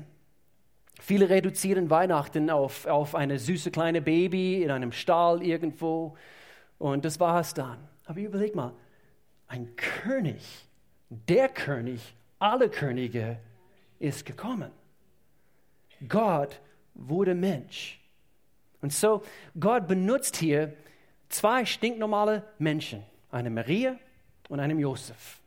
Viele 1.01 1.27
reduzieren 1.27 1.89
Weihnachten 1.89 2.49
auf, 2.49 2.85
auf 2.85 3.15
eine 3.15 3.37
süße 3.37 3.69
kleine 3.69 4.01
Baby 4.01 4.63
in 4.63 4.71
einem 4.71 4.93
Stall 4.93 5.43
irgendwo. 5.43 6.15
Und 6.77 7.03
das 7.03 7.19
war 7.19 7.41
es 7.41 7.53
dann. 7.53 7.79
Aber 8.05 8.21
überleg 8.21 8.55
mal, 8.55 8.73
ein 9.49 9.75
König, 9.75 10.67
der 11.09 11.49
König, 11.49 12.15
alle 12.37 12.69
Könige 12.69 13.37
ist 13.99 14.25
gekommen. 14.25 14.71
Gott 16.07 16.59
wurde 16.93 17.35
Mensch. 17.35 17.99
Und 18.81 18.93
so, 18.93 19.23
Gott 19.59 19.87
benutzt 19.87 20.37
hier 20.37 20.73
zwei 21.27 21.65
stinknormale 21.65 22.43
Menschen. 22.59 23.03
Eine 23.31 23.49
Maria 23.49 23.97
und 24.47 24.59
einem 24.59 24.79
Josef. 24.79 25.39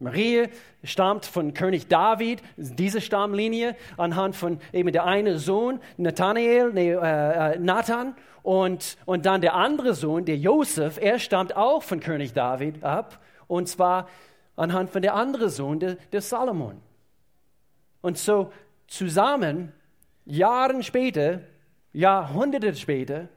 Maria 0.00 0.46
stammt 0.82 1.26
von 1.26 1.52
König 1.52 1.86
David, 1.86 2.42
diese 2.56 3.02
Stammlinie, 3.02 3.76
anhand 3.98 4.34
von 4.34 4.58
eben 4.72 4.90
der 4.92 5.04
eine 5.04 5.38
Sohn, 5.38 5.78
Nathanael, 5.98 6.72
nee, 6.72 6.92
äh, 6.92 7.52
äh, 7.54 7.58
Nathan, 7.58 8.16
und, 8.42 8.96
und 9.04 9.26
dann 9.26 9.42
der 9.42 9.54
andere 9.54 9.94
Sohn, 9.94 10.24
der 10.24 10.38
Josef, 10.38 10.98
er 10.98 11.18
stammt 11.18 11.54
auch 11.54 11.82
von 11.82 12.00
König 12.00 12.32
David 12.32 12.82
ab, 12.82 13.20
und 13.50 13.68
zwar 13.68 14.08
anhand 14.54 14.90
von 14.90 15.02
der 15.02 15.14
andere 15.14 15.50
Sohn, 15.50 15.80
der, 15.80 15.96
der 16.12 16.20
Salomon. 16.20 16.80
Und 18.00 18.16
so 18.16 18.52
zusammen, 18.86 19.72
Jahre 20.24 20.82
später, 20.84 21.40
Jahrhunderte 21.92 22.74
später, 22.76 23.28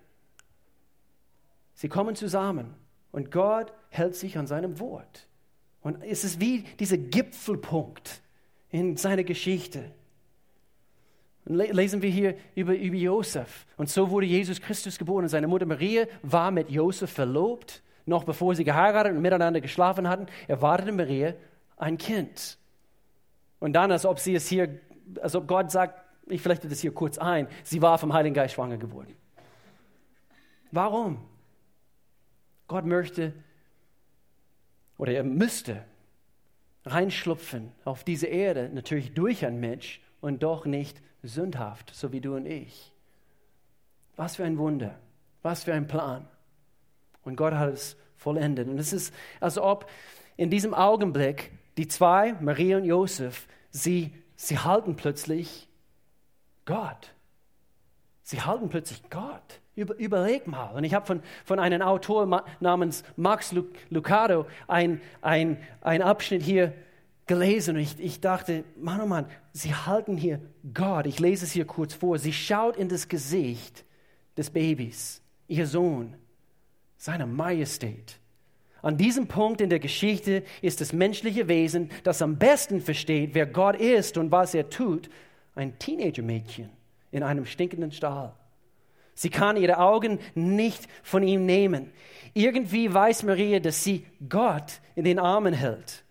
sie 1.73 1.89
kommen 1.89 2.15
zusammen 2.15 2.75
und 3.11 3.31
Gott 3.31 3.73
hält 3.89 4.15
sich 4.15 4.37
an 4.37 4.45
seinem 4.45 4.79
Wort. 4.79 5.27
Und 5.81 6.03
es 6.03 6.23
ist 6.23 6.39
wie 6.39 6.61
dieser 6.79 6.97
Gipfelpunkt 6.97 8.21
in 8.69 8.95
seiner 8.95 9.23
Geschichte. 9.23 9.91
Lesen 11.45 12.01
wir 12.03 12.09
hier 12.09 12.37
über, 12.55 12.75
über 12.75 12.95
Josef. 12.95 13.65
Und 13.75 13.89
so 13.89 14.11
wurde 14.11 14.27
Jesus 14.27 14.61
Christus 14.61 14.97
geboren. 14.97 15.23
Und 15.23 15.29
seine 15.29 15.47
Mutter 15.47 15.65
Maria 15.65 16.05
war 16.21 16.51
mit 16.51 16.69
Josef 16.69 17.11
verlobt, 17.11 17.81
noch 18.05 18.23
bevor 18.23 18.55
sie 18.55 18.63
geheiratet 18.63 19.13
und 19.13 19.21
miteinander 19.21 19.61
geschlafen 19.61 20.07
hatten, 20.09 20.27
erwartete 20.47 20.91
Maria 20.91 21.33
ein 21.77 21.97
Kind. 21.97 22.57
Und 23.59 23.73
dann, 23.73 23.91
als 23.91 24.05
ob 24.05 24.19
sie 24.19 24.35
es 24.35 24.47
hier, 24.47 24.79
als 25.21 25.35
ob 25.35 25.47
Gott 25.47 25.71
sagt, 25.71 25.99
ich 26.27 26.41
flechte 26.41 26.67
das 26.67 26.79
hier 26.79 26.93
kurz 26.93 27.17
ein, 27.17 27.47
sie 27.63 27.81
war 27.81 27.97
vom 27.97 28.13
Heiligen 28.13 28.33
Geist 28.33 28.55
schwanger 28.55 28.77
geworden. 28.77 29.15
Warum? 30.71 31.23
Gott 32.67 32.85
möchte 32.85 33.33
oder 34.97 35.11
er 35.11 35.23
müsste 35.23 35.83
reinschlupfen 36.85 37.71
auf 37.85 38.03
diese 38.03 38.27
Erde, 38.27 38.69
natürlich 38.73 39.13
durch 39.13 39.45
ein 39.45 39.59
Mensch 39.59 40.01
und 40.21 40.43
doch 40.43 40.65
nicht 40.65 41.01
sündhaft, 41.21 41.93
so 41.93 42.11
wie 42.11 42.21
du 42.21 42.35
und 42.35 42.45
ich. 42.45 42.91
Was 44.15 44.35
für 44.35 44.43
ein 44.43 44.57
Wunder, 44.57 44.99
was 45.41 45.63
für 45.63 45.73
ein 45.73 45.87
Plan. 45.87 46.27
Und 47.23 47.35
Gott 47.35 47.53
hat 47.53 47.73
es 47.73 47.97
vollendet. 48.17 48.67
Und 48.67 48.77
es 48.77 48.93
ist, 48.93 49.13
als 49.39 49.57
ob 49.57 49.89
in 50.37 50.49
diesem 50.49 50.73
Augenblick 50.73 51.51
die 51.77 51.87
zwei, 51.87 52.33
Maria 52.39 52.77
und 52.77 52.85
Josef, 52.85 53.47
sie, 53.71 54.13
sie 54.35 54.59
halten 54.59 54.95
plötzlich 54.95 55.67
Gott. 56.65 57.13
Sie 58.23 58.41
halten 58.41 58.69
plötzlich 58.69 59.01
Gott. 59.09 59.59
Über, 59.75 59.95
überleg 59.95 60.47
mal. 60.47 60.71
Und 60.75 60.83
ich 60.83 60.93
habe 60.93 61.05
von, 61.05 61.21
von 61.45 61.59
einem 61.59 61.81
Autor 61.81 62.45
namens 62.59 63.03
Max 63.15 63.53
Lucado 63.89 64.45
ein, 64.67 65.01
ein, 65.21 65.57
ein 65.81 66.01
Abschnitt 66.01 66.43
hier 66.43 66.73
gelesen 67.25 67.75
und 67.77 67.81
ich, 67.81 67.99
ich 67.99 68.21
dachte, 68.21 68.65
Mann, 68.77 69.01
oh 69.01 69.07
Mann, 69.07 69.25
sie 69.51 69.73
halten 69.73 70.17
hier 70.17 70.41
Gott. 70.73 71.07
Ich 71.07 71.19
lese 71.19 71.45
es 71.45 71.51
hier 71.51 71.65
kurz 71.65 71.93
vor. 71.93 72.19
Sie 72.19 72.33
schaut 72.33 72.77
in 72.77 72.89
das 72.89 73.07
Gesicht 73.07 73.85
des 74.37 74.49
Babys, 74.49 75.21
ihr 75.47 75.65
Sohn, 75.65 76.15
seiner 77.03 77.25
Majestät. 77.25 78.17
An 78.81 78.95
diesem 78.95 79.27
Punkt 79.27 79.59
in 79.59 79.69
der 79.69 79.79
Geschichte 79.79 80.41
ist 80.61 80.79
das 80.79 80.93
menschliche 80.93 81.49
Wesen, 81.49 81.91
das 82.05 82.21
am 82.21 82.37
besten 82.37 82.79
versteht, 82.79 83.31
wer 83.33 83.45
Gott 83.45 83.75
ist 83.75 84.17
und 84.17 84.31
was 84.31 84.53
er 84.53 84.69
tut, 84.69 85.09
ein 85.53 85.77
Teenager-Mädchen 85.79 86.69
in 87.11 87.21
einem 87.21 87.45
stinkenden 87.45 87.91
Stall. 87.91 88.33
Sie 89.15 89.29
kann 89.29 89.57
ihre 89.57 89.79
Augen 89.79 90.17
nicht 90.33 90.87
von 91.03 91.23
ihm 91.23 91.45
nehmen. 91.45 91.91
Irgendwie 92.33 92.93
weiß 92.93 93.23
Maria, 93.23 93.59
dass 93.59 93.83
sie 93.83 94.05
Gott 94.29 94.79
in 94.95 95.03
den 95.03 95.19
Armen 95.19 95.53
hält. 95.53 96.05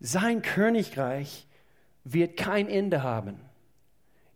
Sein 0.00 0.42
Königreich 0.42 1.46
wird 2.02 2.36
kein 2.36 2.68
Ende 2.68 3.04
haben. 3.04 3.45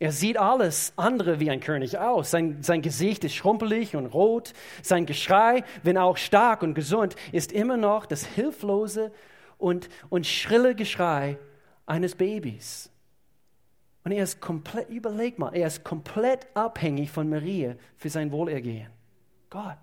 Er 0.00 0.12
sieht 0.12 0.38
alles 0.38 0.94
andere 0.96 1.40
wie 1.40 1.50
ein 1.50 1.60
König 1.60 1.98
aus. 1.98 2.30
Sein, 2.30 2.62
sein 2.62 2.80
Gesicht 2.80 3.22
ist 3.22 3.34
schrumpelig 3.34 3.94
und 3.94 4.06
rot. 4.06 4.54
Sein 4.82 5.04
Geschrei, 5.04 5.62
wenn 5.82 5.98
auch 5.98 6.16
stark 6.16 6.62
und 6.62 6.72
gesund, 6.72 7.16
ist 7.32 7.52
immer 7.52 7.76
noch 7.76 8.06
das 8.06 8.24
hilflose 8.24 9.12
und, 9.58 9.90
und 10.08 10.26
schrille 10.26 10.74
Geschrei 10.74 11.36
eines 11.84 12.14
Babys. 12.14 12.90
Und 14.02 14.12
er 14.12 14.24
ist 14.24 14.40
komplett, 14.40 14.88
überleg 14.88 15.38
mal, 15.38 15.54
er 15.54 15.66
ist 15.66 15.84
komplett 15.84 16.46
abhängig 16.54 17.10
von 17.10 17.28
Maria 17.28 17.76
für 17.98 18.08
sein 18.08 18.32
Wohlergehen. 18.32 18.88
Gott. 19.50 19.76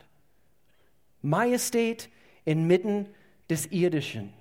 Majestät 1.22 2.10
inmitten 2.44 3.08
des 3.52 3.68
Irdischen. 3.68 4.34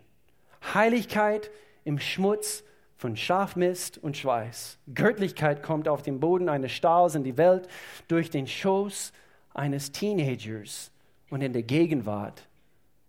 Heiligkeit 0.73 1.51
im 1.85 1.99
Schmutz 1.99 2.65
von 2.97 3.17
Schafmist 3.17 3.99
und 3.99 4.17
Schweiß. 4.17 4.79
Göttlichkeit 4.95 5.63
kommt 5.63 5.89
auf 5.89 6.03
den 6.03 6.19
Boden 6.19 6.49
eines 6.49 6.73
Stalls 6.73 7.15
in 7.15 7.25
die 7.25 7.37
Welt 7.37 7.69
durch 8.09 8.31
den 8.31 8.47
Schoß 8.47 9.13
eines 9.53 9.93
Teenagers 9.93 10.91
und 11.31 11.43
in 11.43 11.53
der 11.53 11.63
Gegenwart 11.63 12.47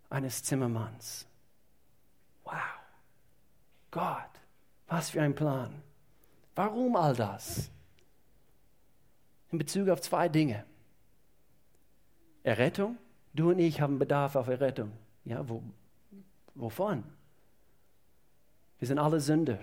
eines 0.10 0.44
Zimmermanns. 0.44 1.25
Wow. 2.44 2.53
Gott, 3.91 4.29
was 4.88 5.10
für 5.10 5.22
ein 5.22 5.36
Plan. 5.36 5.82
Warum 6.56 6.96
all 6.96 7.15
das? 7.15 7.70
In 9.51 9.58
Bezug 9.58 9.89
auf 9.89 10.01
zwei 10.01 10.27
Dinge. 10.27 10.65
Errettung. 12.44 12.98
Du 13.34 13.51
und 13.51 13.60
ich 13.60 13.79
haben 13.79 14.00
Bedarf 14.00 14.36
auf 14.36 14.48
Errettung. 14.48 14.91
Ja, 15.24 15.48
wo, 15.48 15.62
wovon? 16.56 17.03
Wir 18.79 18.88
sind 18.88 19.00
alle 19.00 19.20
Sünder. 19.20 19.60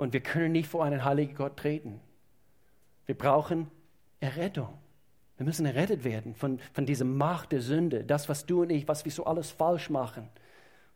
Und 0.00 0.14
wir 0.14 0.20
können 0.20 0.52
nicht 0.52 0.66
vor 0.66 0.82
einen 0.82 1.04
heiligen 1.04 1.34
Gott 1.34 1.58
treten. 1.58 2.00
Wir 3.04 3.14
brauchen 3.14 3.70
Errettung. 4.18 4.78
Wir 5.36 5.44
müssen 5.44 5.66
errettet 5.66 6.04
werden 6.04 6.34
von, 6.34 6.58
von 6.72 6.86
dieser 6.86 7.04
Macht 7.04 7.52
der 7.52 7.60
Sünde, 7.60 8.02
das, 8.02 8.26
was 8.26 8.46
du 8.46 8.62
und 8.62 8.70
ich, 8.70 8.88
was 8.88 9.04
wir 9.04 9.12
so 9.12 9.26
alles 9.26 9.50
falsch 9.50 9.90
machen. 9.90 10.30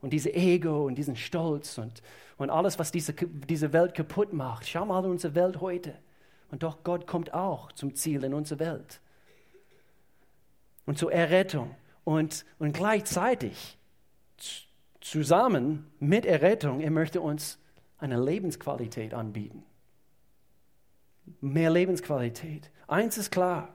Und 0.01 0.15
diese 0.15 0.33
Ego 0.33 0.87
und 0.87 0.95
diesen 0.95 1.17
Stolz 1.17 1.77
und, 1.77 2.03
und 2.39 2.49
alles, 2.49 2.79
was 2.79 2.93
diese, 2.93 3.13
diese 3.13 3.75
Welt 3.75 3.95
kaputt 3.95 4.33
macht. 4.33 4.67
Schau 4.67 4.87
mal 4.87 5.05
unsere 5.05 5.35
Welt 5.35 5.61
heute. 5.61 5.95
Und 6.51 6.63
doch 6.63 6.83
Gott 6.83 7.07
kommt 7.07 7.35
auch 7.35 7.73
zum 7.73 7.95
Ziel 7.95 8.25
in 8.25 8.33
unsere 8.33 8.59
Welt. 8.59 9.01
Und 10.87 10.97
zur 10.97 11.13
Errettung. 11.13 11.77
Und, 12.05 12.47
und 12.59 12.73
gleichzeitig 12.73 13.77
zusammen 15.03 15.91
mit 16.01 16.25
Errettung, 16.25 16.81
er 16.81 16.91
möchte 16.91 17.21
uns 17.21 17.59
eine 18.05 18.23
Lebensqualität 18.23 19.15
anbieten. 19.15 19.65
Mehr 21.41 21.71
Lebensqualität. 21.71 22.71
Eins 22.87 23.17
ist 23.17 23.31
klar, 23.31 23.75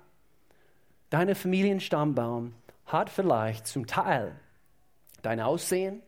dein 1.09 1.33
Familienstammbaum 1.33 2.53
hat 2.85 3.09
vielleicht 3.09 3.65
zum 3.65 3.87
Teil 3.87 4.39
dein 5.23 5.39
Aussehen, 5.39 6.03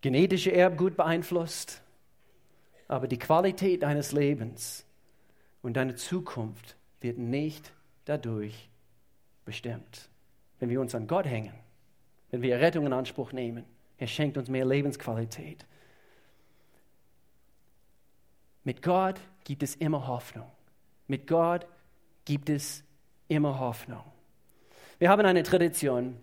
genetische 0.00 0.50
Erbgut 0.50 0.96
beeinflusst, 0.96 1.82
aber 2.88 3.06
die 3.06 3.18
Qualität 3.18 3.84
deines 3.84 4.10
Lebens 4.10 4.84
und 5.62 5.74
deine 5.74 5.94
Zukunft 5.94 6.76
wird 7.00 7.18
nicht 7.18 7.72
dadurch 8.06 8.68
bestimmt. 9.44 10.08
Wenn 10.58 10.68
wir 10.68 10.80
uns 10.80 10.96
an 10.96 11.06
Gott 11.06 11.26
hängen, 11.26 11.54
wenn 12.30 12.42
wir 12.42 12.58
Rettung 12.58 12.86
in 12.86 12.92
Anspruch 12.92 13.32
nehmen, 13.32 13.64
er 13.98 14.08
schenkt 14.08 14.36
uns 14.36 14.48
mehr 14.48 14.64
Lebensqualität. 14.64 15.64
Mit 18.70 18.82
Gott 18.82 19.16
gibt 19.42 19.64
es 19.64 19.74
immer 19.74 20.06
Hoffnung. 20.06 20.46
Mit 21.08 21.26
Gott 21.26 21.66
gibt 22.24 22.48
es 22.48 22.84
immer 23.26 23.58
Hoffnung. 23.58 24.04
Wir 25.00 25.10
haben 25.10 25.26
eine 25.26 25.42
Tradition 25.42 26.16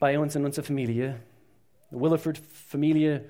bei 0.00 0.18
uns 0.18 0.34
in 0.34 0.44
unserer 0.44 0.64
Familie, 0.64 1.20
Williford-Familie, 1.92 3.24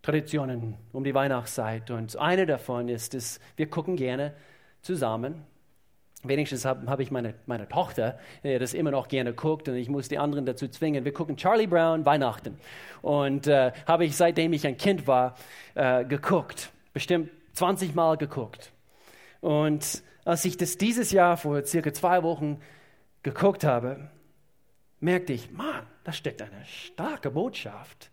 Traditionen 0.00 0.78
um 0.94 1.04
die 1.04 1.12
Weihnachtszeit. 1.12 1.90
Und 1.90 2.16
eine 2.16 2.46
davon 2.46 2.88
ist, 2.88 3.12
dass 3.12 3.38
wir 3.56 3.68
gucken 3.68 3.96
gerne 3.96 4.32
zusammen. 4.80 5.44
Wenigstens 6.22 6.64
habe 6.64 6.90
hab 6.90 7.00
ich 7.00 7.10
meine, 7.10 7.34
meine 7.44 7.68
Tochter, 7.68 8.18
die 8.42 8.58
das 8.58 8.72
immer 8.72 8.92
noch 8.92 9.08
gerne 9.08 9.34
guckt 9.34 9.68
und 9.68 9.74
ich 9.76 9.90
muss 9.90 10.08
die 10.08 10.16
anderen 10.16 10.46
dazu 10.46 10.68
zwingen. 10.68 11.04
Wir 11.04 11.12
gucken 11.12 11.36
Charlie 11.36 11.66
Brown 11.66 12.06
Weihnachten. 12.06 12.56
Und 13.02 13.46
äh, 13.46 13.72
habe 13.86 14.06
ich, 14.06 14.16
seitdem 14.16 14.54
ich 14.54 14.66
ein 14.66 14.78
Kind 14.78 15.06
war, 15.06 15.36
äh, 15.74 16.06
geguckt. 16.06 16.72
Bestimmt 16.94 17.28
20 17.60 17.94
Mal 17.94 18.16
geguckt. 18.16 18.72
Und 19.42 20.02
als 20.24 20.46
ich 20.46 20.56
das 20.56 20.78
dieses 20.78 21.12
Jahr 21.12 21.36
vor 21.36 21.62
circa 21.66 21.92
zwei 21.92 22.22
Wochen 22.22 22.58
geguckt 23.22 23.64
habe, 23.64 24.10
merkte 24.98 25.34
ich, 25.34 25.50
Mann, 25.50 25.86
da 26.04 26.12
steckt 26.14 26.40
eine 26.40 26.64
starke 26.64 27.30
Botschaft 27.30 28.10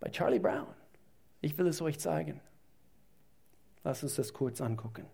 bei 0.00 0.08
Charlie 0.10 0.40
Brown. 0.40 0.74
Ich 1.40 1.56
will 1.56 1.68
es 1.68 1.80
euch 1.80 2.00
zeigen. 2.00 2.40
Lass 3.84 4.02
uns 4.02 4.16
das 4.16 4.32
kurz 4.32 4.60
angucken. 4.60 5.06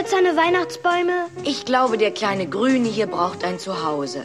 Hölzerne 0.00 0.34
Weihnachtsbäume? 0.34 1.26
Ich 1.44 1.66
glaube, 1.66 1.98
der 1.98 2.10
kleine 2.10 2.46
Grüne 2.48 2.88
hier 2.88 3.06
braucht 3.06 3.44
ein 3.44 3.58
Zuhause. 3.58 4.24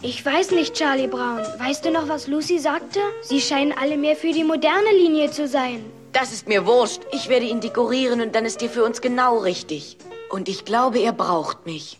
Ich 0.00 0.24
weiß 0.24 0.52
nicht, 0.52 0.74
Charlie 0.74 1.06
Brown. 1.06 1.42
Weißt 1.58 1.84
du 1.84 1.90
noch, 1.90 2.08
was 2.08 2.26
Lucy 2.26 2.58
sagte? 2.58 3.00
Sie 3.22 3.42
scheinen 3.42 3.72
alle 3.72 3.98
mehr 3.98 4.16
für 4.16 4.32
die 4.32 4.44
moderne 4.44 4.92
Linie 4.92 5.30
zu 5.30 5.46
sein. 5.46 5.84
Das 6.12 6.32
ist 6.32 6.48
mir 6.48 6.64
wurscht. 6.66 7.02
Ich 7.12 7.28
werde 7.28 7.44
ihn 7.44 7.60
dekorieren 7.60 8.22
und 8.22 8.34
dann 8.34 8.46
ist 8.46 8.62
er 8.62 8.70
für 8.70 8.82
uns 8.82 9.02
genau 9.02 9.38
richtig. 9.38 9.98
Und 10.30 10.48
ich 10.48 10.64
glaube, 10.64 10.98
er 11.00 11.12
braucht 11.12 11.66
mich. 11.66 11.98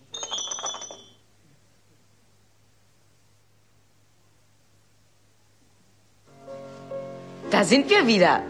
Da 7.51 7.65
sind 7.65 7.91
wir 7.91 8.07
wieder. 8.07 8.43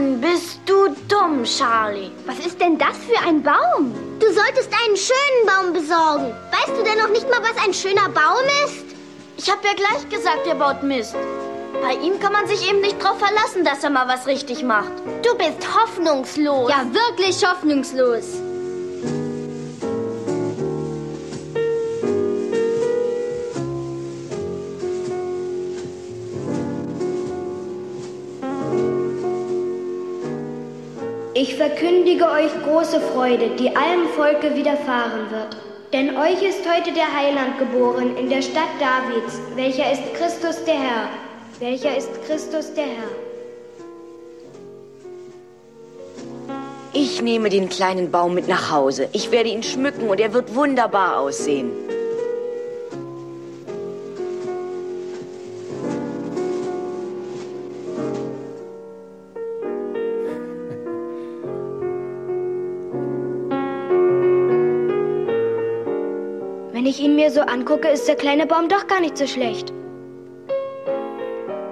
Mann, 0.00 0.20
bist 0.20 0.60
du 0.64 0.88
dumm, 1.08 1.44
Charlie. 1.44 2.10
Was 2.26 2.38
ist 2.38 2.58
denn 2.60 2.78
das 2.78 2.96
für 3.06 3.18
ein 3.26 3.42
Baum? 3.42 3.92
Du 4.18 4.26
solltest 4.32 4.70
einen 4.72 4.96
schönen 4.96 5.46
Baum 5.46 5.72
besorgen. 5.74 6.32
Weißt 6.50 6.78
du 6.78 6.82
denn 6.82 6.98
noch 6.98 7.10
nicht 7.10 7.28
mal, 7.28 7.40
was 7.42 7.62
ein 7.62 7.74
schöner 7.74 8.08
Baum 8.08 8.44
ist? 8.64 8.84
Ich 9.36 9.50
habe 9.50 9.60
ja 9.64 9.74
gleich 9.74 10.08
gesagt, 10.08 10.46
er 10.46 10.54
baut 10.54 10.82
Mist. 10.82 11.14
Bei 11.82 11.94
ihm 11.94 12.18
kann 12.18 12.32
man 12.32 12.46
sich 12.46 12.68
eben 12.68 12.80
nicht 12.80 13.02
drauf 13.02 13.18
verlassen, 13.18 13.64
dass 13.64 13.84
er 13.84 13.90
mal 13.90 14.08
was 14.08 14.26
richtig 14.26 14.62
macht. 14.62 14.92
Du 15.22 15.36
bist 15.36 15.68
hoffnungslos. 15.74 16.70
Ja, 16.70 16.86
wirklich 16.92 17.46
hoffnungslos. 17.46 18.40
Ich 31.42 31.54
verkündige 31.54 32.26
euch 32.26 32.52
große 32.64 33.00
Freude, 33.00 33.48
die 33.58 33.74
allem 33.74 34.06
Volke 34.14 34.54
widerfahren 34.54 35.30
wird. 35.30 35.56
Denn 35.90 36.14
euch 36.18 36.42
ist 36.42 36.60
heute 36.70 36.92
der 36.92 37.16
Heiland 37.16 37.58
geboren 37.58 38.14
in 38.18 38.28
der 38.28 38.42
Stadt 38.42 38.68
Davids, 38.78 39.40
welcher 39.56 39.90
ist 39.90 40.02
Christus 40.12 40.62
der 40.66 40.74
Herr. 40.74 41.08
Welcher 41.58 41.96
ist 41.96 42.10
Christus 42.26 42.74
der 42.74 42.84
Herr? 42.84 43.08
Ich 46.92 47.22
nehme 47.22 47.48
den 47.48 47.70
kleinen 47.70 48.10
Baum 48.10 48.34
mit 48.34 48.46
nach 48.46 48.70
Hause. 48.70 49.08
Ich 49.14 49.30
werde 49.30 49.48
ihn 49.48 49.62
schmücken 49.62 50.10
und 50.10 50.20
er 50.20 50.34
wird 50.34 50.54
wunderbar 50.54 51.20
aussehen. 51.20 51.72
Mir 67.30 67.34
so 67.34 67.40
angucke, 67.42 67.88
ist 67.88 68.08
der 68.08 68.16
kleine 68.16 68.46
Baum 68.46 68.68
doch 68.68 68.86
gar 68.86 69.00
nicht 69.00 69.16
so 69.16 69.26
schlecht. 69.26 69.72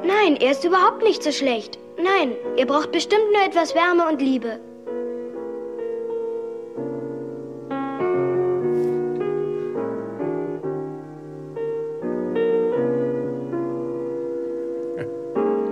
Nein, 0.05 0.37
er 0.41 0.53
ist 0.53 0.65
überhaupt 0.65 1.03
nicht 1.03 1.23
so 1.23 1.33
schlecht. 1.33 1.79
Nein, 1.97 2.37
er 2.57 2.67
braucht 2.67 2.93
bestimmt 2.93 3.33
nur 3.33 3.45
etwas 3.45 3.75
Wärme 3.75 4.07
und 4.09 4.21
Liebe. 4.21 4.61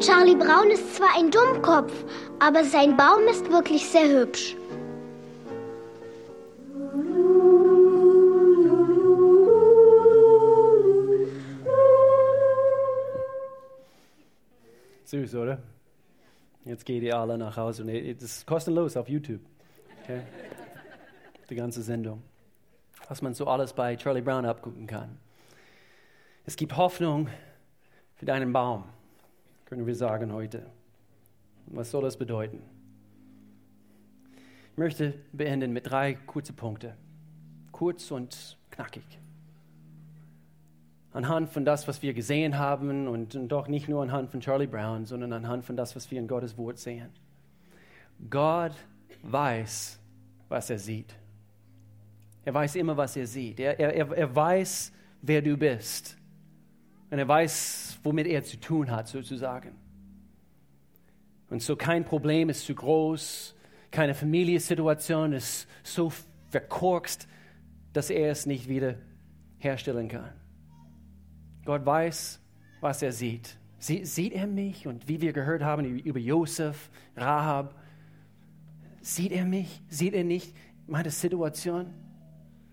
Charlie 0.00 0.36
Brown 0.36 0.70
ist 0.70 0.96
zwar 0.96 1.08
ein 1.16 1.30
Dummkopf, 1.30 1.92
aber 2.38 2.64
sein 2.64 2.96
Baum 2.96 3.26
ist 3.30 3.50
wirklich 3.50 3.88
sehr 3.88 4.08
hübsch. 4.08 4.56
Süß, 15.24 15.34
oder? 15.36 15.62
Jetzt 16.64 16.84
geht 16.84 17.02
ihr 17.02 17.16
alle 17.16 17.38
nach 17.38 17.56
Hause 17.56 17.82
und 17.82 17.88
das 17.88 18.22
ist 18.22 18.46
kostenlos 18.46 18.96
auf 18.96 19.08
YouTube. 19.08 19.40
Okay? 20.02 20.22
Die 21.48 21.54
ganze 21.54 21.82
Sendung. 21.82 22.22
Was 23.08 23.22
man 23.22 23.32
so 23.34 23.46
alles 23.46 23.72
bei 23.72 23.96
Charlie 23.96 24.20
Brown 24.20 24.44
abgucken 24.44 24.86
kann. 24.86 25.16
Es 26.44 26.56
gibt 26.56 26.76
Hoffnung 26.76 27.28
für 28.16 28.26
deinen 28.26 28.52
Baum, 28.52 28.84
können 29.64 29.86
wir 29.86 29.94
sagen 29.94 30.32
heute. 30.32 30.66
Was 31.66 31.90
soll 31.90 32.02
das 32.02 32.16
bedeuten? 32.16 32.62
Ich 34.72 34.78
möchte 34.78 35.14
beenden 35.32 35.72
mit 35.72 35.90
drei 35.90 36.14
kurzen 36.14 36.54
Punkten. 36.54 36.92
Kurz 37.72 38.10
und 38.10 38.58
knackig 38.70 39.04
anhand 41.16 41.48
von 41.48 41.64
das, 41.64 41.88
was 41.88 42.02
wir 42.02 42.12
gesehen 42.12 42.58
haben 42.58 43.08
und, 43.08 43.34
und 43.34 43.48
doch 43.48 43.68
nicht 43.68 43.88
nur 43.88 44.02
anhand 44.02 44.30
von 44.30 44.40
Charlie 44.40 44.66
Brown, 44.66 45.06
sondern 45.06 45.32
anhand 45.32 45.64
von 45.64 45.74
das, 45.74 45.96
was 45.96 46.10
wir 46.10 46.18
in 46.18 46.28
Gottes 46.28 46.58
Wort 46.58 46.78
sehen. 46.78 47.08
Gott 48.28 48.74
weiß, 49.22 49.98
was 50.50 50.68
er 50.68 50.78
sieht. 50.78 51.14
Er 52.44 52.52
weiß 52.52 52.76
immer, 52.76 52.98
was 52.98 53.16
er 53.16 53.26
sieht. 53.26 53.58
Er, 53.60 53.80
er, 53.80 54.12
er 54.14 54.36
weiß, 54.36 54.92
wer 55.22 55.40
du 55.40 55.56
bist. 55.56 56.18
Und 57.10 57.18
er 57.18 57.26
weiß, 57.26 57.98
womit 58.02 58.26
er 58.26 58.44
zu 58.44 58.60
tun 58.60 58.90
hat, 58.90 59.08
sozusagen. 59.08 59.72
Und 61.48 61.62
so 61.62 61.76
kein 61.76 62.04
Problem 62.04 62.50
ist 62.50 62.66
zu 62.66 62.74
groß, 62.74 63.54
keine 63.90 64.14
Familiensituation 64.14 65.32
ist 65.32 65.66
so 65.82 66.12
verkorkst, 66.50 67.26
dass 67.94 68.10
er 68.10 68.30
es 68.30 68.44
nicht 68.44 68.68
wieder 68.68 68.96
herstellen 69.58 70.08
kann. 70.08 70.45
Gott 71.66 71.84
weiß, 71.84 72.40
was 72.80 73.02
er 73.02 73.12
sieht. 73.12 73.58
Sie, 73.78 74.04
sieht 74.04 74.32
er 74.32 74.46
mich? 74.46 74.86
Und 74.86 75.08
wie 75.08 75.20
wir 75.20 75.32
gehört 75.32 75.62
haben 75.62 75.84
über 75.98 76.18
Josef, 76.18 76.90
Rahab, 77.16 77.74
sieht 79.00 79.32
er 79.32 79.44
mich? 79.44 79.82
Sieht 79.88 80.14
er 80.14 80.24
nicht 80.24 80.54
meine 80.86 81.10
Situation? 81.10 81.92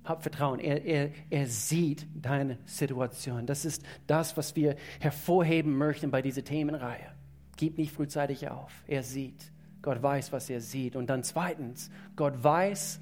Hab 0.03 0.21
Vertrauen. 0.21 0.60
Er, 0.60 0.84
er, 0.86 1.12
er 1.29 1.47
sieht 1.47 2.06
deine 2.13 2.58
Situation. 2.65 3.45
Das 3.45 3.65
ist 3.65 3.84
das, 4.08 4.38
was 4.38 4.56
wir 4.56 4.75
hervorheben 4.99 5.77
möchten 5.77 6.12
bei 6.12 6.21
dieser 6.21 6.43
Themenreihe. 6.43 7.12
Gib 7.58 7.77
nicht 7.77 7.93
frühzeitig 7.93 8.49
auf. 8.49 8.84
Er 8.88 9.03
sieht. 9.03 9.51
Gott 9.82 10.01
weiß, 10.01 10.32
was 10.32 10.49
er 10.49 10.62
sieht. 10.62 10.95
Und 10.95 11.10
dann 11.10 11.23
zweitens, 11.23 11.89
Gott 12.15 12.41
weiß, 12.41 12.99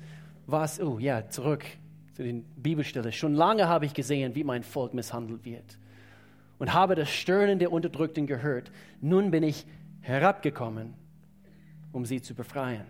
was, 0.48 0.80
oh 0.80 1.00
ja, 1.00 1.28
zurück 1.30 1.66
zu 2.14 2.24
den 2.24 2.44
Bibelstellen. 2.56 3.12
Schon 3.12 3.34
lange 3.34 3.68
habe 3.68 3.86
ich 3.86 3.94
gesehen, 3.94 4.36
wie 4.36 4.44
mein 4.44 4.64
Volk 4.64 4.94
misshandelt 4.94 5.44
wird 5.46 5.78
und 6.62 6.76
habe 6.76 6.94
das 6.94 7.10
Stöhnen 7.10 7.58
der 7.58 7.72
Unterdrückten 7.72 8.28
gehört. 8.28 8.72
Nun 9.02 9.32
bin 9.32 9.42
ich 9.42 9.66
herabgekommen, 10.02 10.94
um 11.92 12.06
sie 12.06 12.22
zu 12.22 12.36
befreien. 12.36 12.86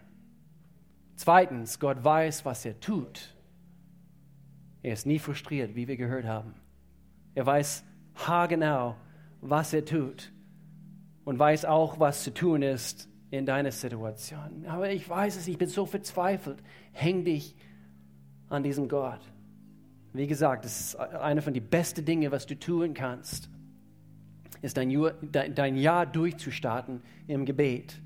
Zweitens, 1.16 1.80
Gott 1.80 2.04
weiß, 2.04 2.44
was 2.44 2.66
er 2.66 2.78
tut. 2.82 3.34
Er 4.84 4.92
ist 4.92 5.06
nie 5.06 5.20
frustriert, 5.20 5.74
wie 5.74 5.88
wir 5.88 5.96
gehört 5.96 6.26
haben. 6.26 6.54
Er 7.34 7.46
weiß 7.46 7.86
haargenau, 8.16 8.98
was 9.40 9.72
er 9.72 9.86
tut 9.86 10.34
und 11.24 11.40
weiß 11.40 11.64
auch, 11.64 11.98
was 11.98 12.26
zu 12.26 12.34
tun 12.34 12.64
ist 12.64 13.08
in 13.30 13.46
deiner 13.46 13.72
Situation. 13.72 14.66
Aber 14.68 14.92
ich 14.92 15.08
weiß 15.08 15.38
es, 15.38 15.48
ich 15.48 15.58
bin 15.58 15.70
so 15.70 15.86
verzweifelt. 15.86 16.62
Häng 16.92 17.24
dich 17.24 17.56
an 18.50 18.64
diesem 18.64 18.90
Gott. 18.90 19.22
Wie 20.12 20.28
gesagt, 20.28 20.66
das 20.66 20.78
ist 20.82 20.96
eine 20.98 21.42
von 21.42 21.54
den 21.54 21.70
besten 21.70 22.04
Dingen, 22.04 22.34
was 22.34 22.46
du 22.46 22.60
tun 22.60 22.94
kannst 22.94 23.50
ist 24.62 24.78
dein, 24.78 24.92
dein 25.32 25.76
Jahr 25.76 26.06
durchzustarten 26.06 27.02
im 27.28 27.46
Gebet. 27.46 28.00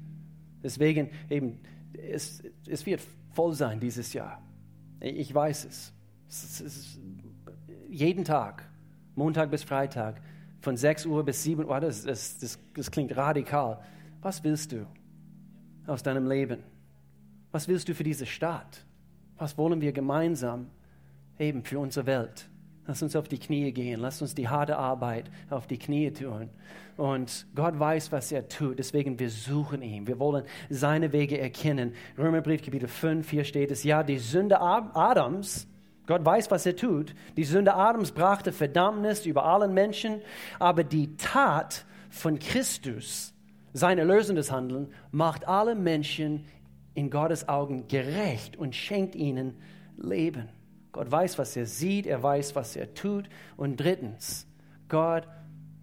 Deswegen 0.63 1.09
eben, 1.29 1.59
es, 1.93 2.43
es 2.67 2.85
wird 2.85 3.01
voll 3.33 3.53
sein 3.53 3.79
dieses 3.79 4.13
Jahr. 4.13 4.41
Ich 4.99 5.33
weiß 5.33 5.65
es. 5.65 5.93
es 6.27 6.61
ist 6.61 6.99
jeden 7.89 8.23
Tag, 8.23 8.67
Montag 9.15 9.51
bis 9.51 9.63
Freitag, 9.63 10.21
von 10.61 10.75
6 10.75 11.05
Uhr 11.05 11.23
bis 11.23 11.43
7 11.43 11.65
Uhr, 11.65 11.79
das, 11.79 12.03
das, 12.03 12.39
das, 12.39 12.59
das 12.73 12.89
klingt 12.89 13.15
radikal. 13.15 13.81
Was 14.21 14.43
willst 14.43 14.71
du 14.71 14.87
aus 15.85 16.01
deinem 16.01 16.27
Leben? 16.27 16.63
Was 17.51 17.67
willst 17.67 17.87
du 17.87 17.93
für 17.93 18.03
diese 18.03 18.25
Stadt? 18.25 18.83
Was 19.37 19.57
wollen 19.57 19.81
wir 19.81 19.91
gemeinsam 19.91 20.71
eben 21.37 21.63
für 21.63 21.79
unsere 21.79 22.05
Welt? 22.07 22.49
Lass 22.87 23.01
uns 23.01 23.15
auf 23.15 23.27
die 23.27 23.39
Knie 23.39 23.71
gehen. 23.71 23.99
Lass 23.99 24.21
uns 24.21 24.35
die 24.35 24.47
harte 24.47 24.77
Arbeit 24.77 25.31
auf 25.49 25.65
die 25.65 25.79
Knie 25.79 26.11
tun. 26.11 26.49
Und 26.97 27.47
Gott 27.55 27.79
weiß, 27.79 28.11
was 28.11 28.31
er 28.31 28.47
tut. 28.47 28.79
Deswegen, 28.79 29.19
wir 29.19 29.29
suchen 29.29 29.81
ihn. 29.81 30.07
Wir 30.07 30.19
wollen 30.19 30.45
seine 30.69 31.11
Wege 31.11 31.39
erkennen. 31.39 31.93
Römerbrief, 32.17 32.63
Kapitel 32.63 32.87
5, 32.87 33.29
hier 33.29 33.43
steht 33.43 33.71
es, 33.71 33.83
ja, 33.83 34.03
die 34.03 34.19
Sünde 34.19 34.61
Adams, 34.61 35.67
Gott 36.05 36.23
weiß, 36.23 36.51
was 36.51 36.65
er 36.65 36.75
tut. 36.75 37.15
Die 37.35 37.43
Sünde 37.43 37.73
Adams 37.73 38.11
brachte 38.11 38.51
Verdammnis 38.51 39.25
über 39.25 39.45
allen 39.45 39.73
Menschen, 39.73 40.21
aber 40.59 40.83
die 40.83 41.17
Tat 41.17 41.85
von 42.09 42.37
Christus, 42.37 43.33
sein 43.73 43.97
erlösendes 43.97 44.51
Handeln, 44.51 44.87
macht 45.11 45.47
alle 45.47 45.75
Menschen 45.75 46.45
in 46.93 47.09
Gottes 47.09 47.49
Augen 47.49 47.87
gerecht 47.87 48.55
und 48.55 48.75
schenkt 48.75 49.15
ihnen 49.15 49.55
Leben. 49.97 50.49
Gott 50.95 51.11
weiß, 51.11 51.37
was 51.37 51.57
er 51.57 51.65
sieht, 51.65 52.07
er 52.07 52.23
weiß, 52.23 52.55
was 52.55 52.77
er 52.77 52.93
tut. 52.93 53.27
Und 53.57 53.75
drittens, 53.75 54.47
Gott 54.87 55.27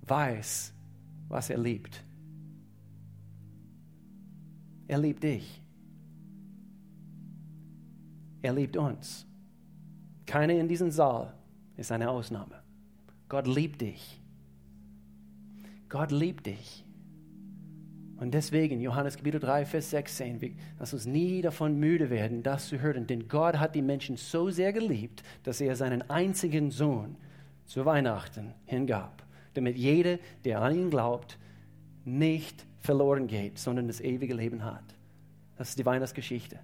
weiß, 0.07 0.73
was 1.29 1.51
er 1.51 1.59
liebt. 1.59 2.03
Er 4.89 4.97
liebt 4.97 5.23
dich. 5.23 5.61
Er 8.41 8.55
liebt 8.55 8.75
uns. 8.79 9.27
Keiner 10.25 10.55
in 10.55 10.67
diesem 10.67 10.91
Saal 10.91 11.35
ist 11.77 11.93
eine 11.93 12.09
Ausnahme. 12.09 12.63
Gott 13.29 13.47
liebt 13.47 13.83
dich. 13.83 14.19
Gott 15.91 16.11
liebt 16.11 16.47
dich. 16.47 16.87
Und 18.23 18.31
deswegen, 18.35 18.81
Johannes 18.81 19.17
Kapitel 19.17 19.41
3, 19.41 19.67
Vers 19.67 19.91
16, 19.91 20.41
wir, 20.41 20.53
lass 20.79 20.93
uns 20.93 21.07
nie 21.07 21.43
davon 21.43 21.81
müde 21.81 22.09
werden, 22.09 22.45
das 22.45 22.69
zu 22.69 22.79
hören. 22.79 23.05
Denn 23.09 23.27
Gott 23.27 23.59
hat 23.59 23.75
die 23.75 23.83
Menschen 23.83 24.17
so 24.17 24.49
sehr 24.49 24.73
geliebt, 24.73 25.25
dass 25.43 25.61
er 25.61 25.75
seinen 25.75 26.09
einzigen 26.09 26.71
Sohn 26.71 27.17
zu 27.67 27.85
Weihnachten 27.85 28.55
hingab, 28.65 29.25
damit 29.55 29.77
jeder, 29.77 30.21
der 30.45 30.63
an 30.63 30.73
ihn 30.73 30.89
glaubt, 30.89 31.37
nicht 32.05 32.65
verloren 32.79 33.27
geht, 33.27 33.59
sondern 33.59 33.89
das 33.89 34.01
ewige 34.01 34.35
Leben 34.35 34.65
hat. 34.65 34.85
Das 35.57 35.71
ist 35.71 35.81
die 35.81 35.87
Weihnachtsgeschichte. 35.87 36.61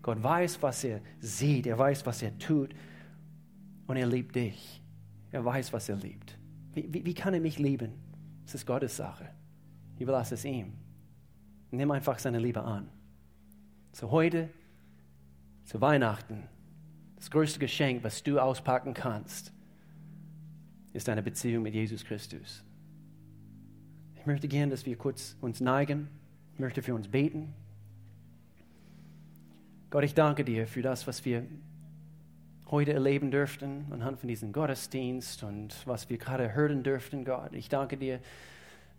Gott 0.00 0.22
weiß, 0.22 0.62
was 0.62 0.84
er 0.84 1.00
sieht, 1.18 1.66
er 1.66 1.76
weiß, 1.76 2.06
was 2.06 2.22
er 2.22 2.38
tut 2.38 2.72
und 3.88 3.96
er 3.96 4.06
liebt 4.06 4.36
dich. 4.36 4.80
Er 5.32 5.44
weiß, 5.44 5.72
was 5.72 5.88
er 5.88 5.96
liebt. 5.96 6.38
Wie, 6.72 6.86
wie, 6.88 7.04
wie 7.04 7.14
kann 7.14 7.34
er 7.34 7.40
mich 7.40 7.58
lieben? 7.58 7.94
Das 8.44 8.54
ist 8.54 8.64
Gottes 8.64 8.96
Sache. 8.96 9.28
Überlasse 9.98 10.34
es 10.34 10.44
ihm. 10.44 10.72
Nimm 11.70 11.90
einfach 11.90 12.18
seine 12.18 12.38
Liebe 12.38 12.62
an. 12.62 12.88
So 13.92 14.10
heute, 14.10 14.48
zu 15.64 15.80
Weihnachten, 15.80 16.48
das 17.16 17.30
größte 17.30 17.58
Geschenk, 17.58 18.04
was 18.04 18.22
du 18.22 18.38
auspacken 18.38 18.94
kannst, 18.94 19.52
ist 20.92 21.08
eine 21.08 21.22
Beziehung 21.22 21.62
mit 21.62 21.74
Jesus 21.74 22.04
Christus. 22.04 22.64
Ich 24.14 24.26
möchte 24.26 24.48
gerne, 24.48 24.70
dass 24.70 24.86
wir 24.86 24.96
kurz 24.96 25.36
uns 25.40 25.60
neigen. 25.60 26.08
Ich 26.54 26.60
möchte 26.60 26.82
für 26.82 26.94
uns 26.94 27.08
beten. 27.08 27.54
Gott, 29.90 30.04
ich 30.04 30.14
danke 30.14 30.44
dir 30.44 30.66
für 30.66 30.82
das, 30.82 31.06
was 31.06 31.24
wir 31.24 31.46
heute 32.70 32.92
erleben 32.92 33.30
dürften 33.30 33.86
anhand 33.90 34.18
von 34.18 34.28
diesem 34.28 34.52
Gottesdienst 34.52 35.42
und 35.42 35.86
was 35.86 36.10
wir 36.10 36.18
gerade 36.18 36.54
hören 36.54 36.82
dürften, 36.82 37.24
Gott. 37.24 37.54
Ich 37.54 37.68
danke 37.68 37.96
dir 37.96 38.20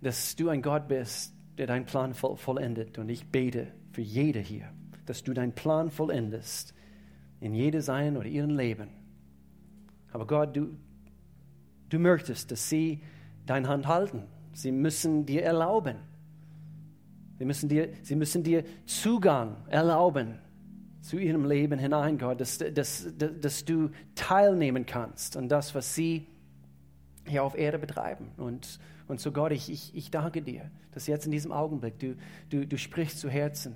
dass 0.02 0.36
du 0.36 0.50
ein 0.50 0.62
Gott 0.62 0.88
bist, 0.88 1.34
der 1.58 1.68
deinen 1.68 1.86
Plan 1.86 2.14
voll, 2.14 2.38
vollendet. 2.38 2.98
Und 2.98 3.10
ich 3.10 3.28
bete 3.28 3.68
für 3.92 4.02
jede 4.02 4.40
hier, 4.40 4.72
dass 5.06 5.24
du 5.24 5.34
deinen 5.34 5.54
Plan 5.54 5.90
vollendest 5.90 6.74
in 7.42 7.54
jede 7.54 7.82
sein 7.82 8.18
oder 8.18 8.28
ihrem 8.28 8.56
Leben. 8.56 8.90
Aber 10.12 10.26
Gott, 10.26 10.56
du, 10.56 10.78
du 11.90 12.00
möchtest, 12.00 12.52
dass 12.52 12.70
sie 12.70 13.02
deine 13.46 13.68
Hand 13.68 13.88
halten. 13.88 14.24
Sie 14.54 14.72
müssen 14.72 15.26
dir 15.26 15.44
erlauben. 15.44 15.98
Sie 17.38 17.46
müssen 17.46 17.70
dir, 17.70 17.90
sie 18.02 18.16
müssen 18.16 18.44
dir 18.44 18.64
Zugang 18.86 19.56
erlauben 19.68 20.40
zu 21.02 21.18
ihrem 21.18 21.46
Leben 21.46 21.80
hinein, 21.80 22.18
Gott, 22.18 22.42
dass, 22.42 22.58
dass, 22.58 23.08
dass, 23.18 23.40
dass 23.40 23.66
du 23.66 23.90
teilnehmen 24.16 24.86
kannst 24.86 25.38
an 25.38 25.48
das, 25.48 25.74
was 25.74 25.96
sie 25.96 26.28
hier 27.30 27.44
auf 27.44 27.58
Erde 27.58 27.80
betreiben. 27.80 28.32
Und, 28.38 28.80
und 29.08 29.20
so 29.20 29.32
Gott, 29.32 29.52
ich, 29.52 29.72
ich, 29.72 29.96
ich 29.96 30.12
danke 30.12 30.42
dir, 30.42 30.70
dass 30.92 31.08
jetzt 31.08 31.26
in 31.26 31.32
diesem 31.32 31.52
Augenblick 31.52 32.00
du, 32.00 32.16
du, 32.50 32.66
du 32.66 32.78
sprichst 32.78 33.20
zu 33.20 33.30
Herzen 33.30 33.76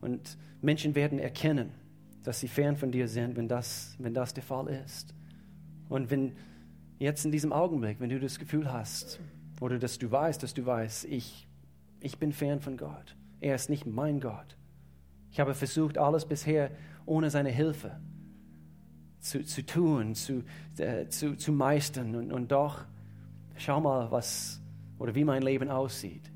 und 0.00 0.38
Menschen 0.62 0.94
werden 0.94 1.18
erkennen, 1.18 1.70
dass 2.22 2.40
sie 2.40 2.48
fern 2.48 2.76
von 2.76 2.90
dir 2.90 3.08
sind, 3.08 3.36
wenn 3.36 3.48
das, 3.48 3.96
wenn 3.98 4.14
das 4.14 4.34
der 4.34 4.42
Fall 4.42 4.68
ist. 4.68 5.14
Und 5.88 6.10
wenn 6.10 6.36
jetzt 6.98 7.24
in 7.24 7.32
diesem 7.32 7.52
Augenblick, 7.52 8.00
wenn 8.00 8.10
du 8.10 8.18
das 8.18 8.38
Gefühl 8.38 8.72
hast 8.72 9.20
oder 9.60 9.78
dass 9.78 9.98
du 9.98 10.10
weißt, 10.10 10.42
dass 10.42 10.54
du 10.54 10.66
weißt, 10.66 11.04
ich, 11.06 11.46
ich 12.00 12.18
bin 12.18 12.32
fern 12.32 12.60
von 12.60 12.76
Gott, 12.76 13.16
er 13.40 13.54
ist 13.54 13.70
nicht 13.70 13.86
mein 13.86 14.20
Gott. 14.20 14.56
Ich 15.30 15.40
habe 15.40 15.54
versucht, 15.54 15.98
alles 15.98 16.24
bisher 16.24 16.70
ohne 17.04 17.30
seine 17.30 17.50
Hilfe 17.50 18.00
zu, 19.28 19.44
zu 19.44 19.64
tun, 19.64 20.14
zu, 20.14 20.44
äh, 20.78 21.08
zu, 21.08 21.36
zu 21.36 21.52
meistern. 21.52 22.14
Und, 22.14 22.32
und 22.32 22.52
doch, 22.52 22.84
schau 23.56 23.80
mal, 23.80 24.10
was 24.10 24.60
oder 24.98 25.14
wie 25.14 25.24
mein 25.24 25.42
Leben 25.42 25.68
aussieht. 25.68 26.30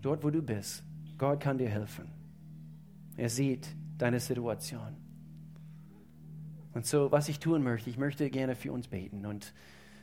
Dort, 0.00 0.22
wo 0.22 0.30
du 0.30 0.40
bist, 0.40 0.84
Gott 1.18 1.40
kann 1.40 1.58
dir 1.58 1.68
helfen. 1.68 2.08
Er 3.16 3.28
sieht 3.28 3.68
deine 3.98 4.20
Situation. 4.20 4.96
Und 6.72 6.86
so, 6.86 7.10
was 7.10 7.28
ich 7.28 7.40
tun 7.40 7.62
möchte, 7.62 7.90
ich 7.90 7.98
möchte 7.98 8.30
gerne 8.30 8.54
für 8.54 8.72
uns 8.72 8.86
beten. 8.86 9.26
Und 9.26 9.52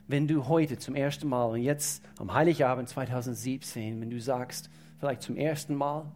wenn 0.07 0.27
du 0.27 0.47
heute 0.47 0.77
zum 0.77 0.93
ersten 0.93 1.29
Mal 1.29 1.45
und 1.45 1.61
jetzt 1.61 2.03
am 2.17 2.33
Heiligabend 2.33 2.89
2017, 2.89 4.01
wenn 4.01 4.09
du 4.09 4.19
sagst, 4.19 4.69
vielleicht 4.99 5.21
zum 5.21 5.37
ersten 5.37 5.73
Mal, 5.73 6.11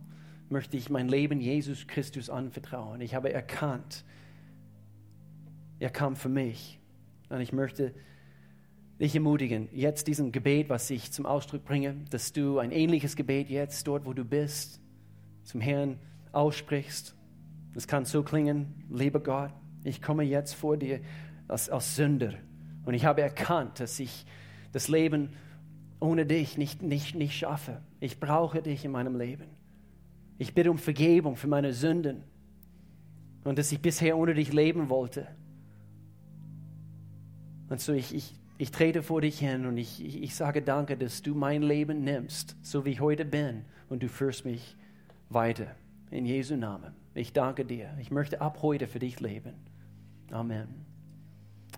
möchte 0.49 0.75
ich 0.75 0.89
mein 0.89 1.07
Leben 1.07 1.39
Jesus 1.39 1.87
Christus 1.87 2.29
anvertrauen. 2.29 2.99
Ich 3.01 3.15
habe 3.15 3.31
erkannt, 3.31 4.03
er 5.79 5.89
kam 5.89 6.15
für 6.15 6.29
mich. 6.29 6.79
Und 7.29 7.41
ich 7.41 7.53
möchte 7.53 7.93
dich 8.99 9.15
ermutigen, 9.15 9.69
jetzt 9.71 10.07
diesem 10.07 10.31
Gebet, 10.31 10.69
was 10.69 10.89
ich 10.89 11.11
zum 11.11 11.25
Ausdruck 11.25 11.63
bringe, 11.63 11.95
dass 12.09 12.33
du 12.33 12.59
ein 12.59 12.71
ähnliches 12.71 13.15
Gebet 13.15 13.49
jetzt 13.49 13.87
dort, 13.87 14.05
wo 14.05 14.13
du 14.13 14.25
bist, 14.25 14.81
zum 15.43 15.61
Herrn 15.61 15.97
aussprichst. 16.33 17.15
Es 17.75 17.87
kann 17.87 18.03
so 18.05 18.23
klingen, 18.23 18.85
lieber 18.89 19.21
Gott, 19.21 19.53
ich 19.83 20.01
komme 20.01 20.23
jetzt 20.23 20.53
vor 20.53 20.75
dir 20.75 20.99
als, 21.47 21.69
als 21.69 21.95
Sünder 21.95 22.33
und 22.85 22.93
ich 22.93 23.05
habe 23.05 23.21
erkannt, 23.21 23.79
dass 23.79 23.99
ich 23.99 24.25
das 24.71 24.89
Leben 24.89 25.29
ohne 25.99 26.25
dich 26.25 26.57
nicht, 26.57 26.81
nicht, 26.81 27.15
nicht 27.15 27.37
schaffe. 27.37 27.81
Ich 27.99 28.19
brauche 28.19 28.61
dich 28.61 28.85
in 28.85 28.91
meinem 28.91 29.15
Leben. 29.17 29.45
Ich 30.37 30.53
bitte 30.53 30.71
um 30.71 30.77
Vergebung 30.77 31.35
für 31.35 31.47
meine 31.47 31.73
Sünden 31.73 32.23
und 33.43 33.57
dass 33.57 33.71
ich 33.71 33.81
bisher 33.81 34.17
ohne 34.17 34.33
dich 34.33 34.53
leben 34.53 34.89
wollte. 34.89 35.27
Und 37.69 37.79
so 37.79 37.93
ich, 37.93 38.13
ich, 38.13 38.33
ich 38.57 38.71
trete 38.71 39.03
vor 39.03 39.21
dich 39.21 39.39
hin 39.39 39.65
und 39.65 39.77
ich, 39.77 40.03
ich, 40.03 40.21
ich 40.21 40.35
sage 40.35 40.61
danke, 40.61 40.97
dass 40.97 41.21
du 41.21 41.35
mein 41.35 41.61
Leben 41.61 42.03
nimmst, 42.03 42.55
so 42.61 42.83
wie 42.83 42.91
ich 42.91 42.99
heute 42.99 43.25
bin, 43.25 43.63
und 43.89 44.03
du 44.03 44.09
führst 44.09 44.43
mich 44.43 44.75
weiter. 45.29 45.67
In 46.11 46.25
Jesu 46.25 46.55
Namen. 46.55 46.93
Ich 47.13 47.33
danke 47.33 47.65
dir. 47.65 47.91
Ich 48.01 48.09
möchte 48.09 48.41
ab 48.41 48.59
heute 48.63 48.87
für 48.87 48.97
dich 48.97 49.19
leben. 49.19 49.53
Amen. 50.31 50.67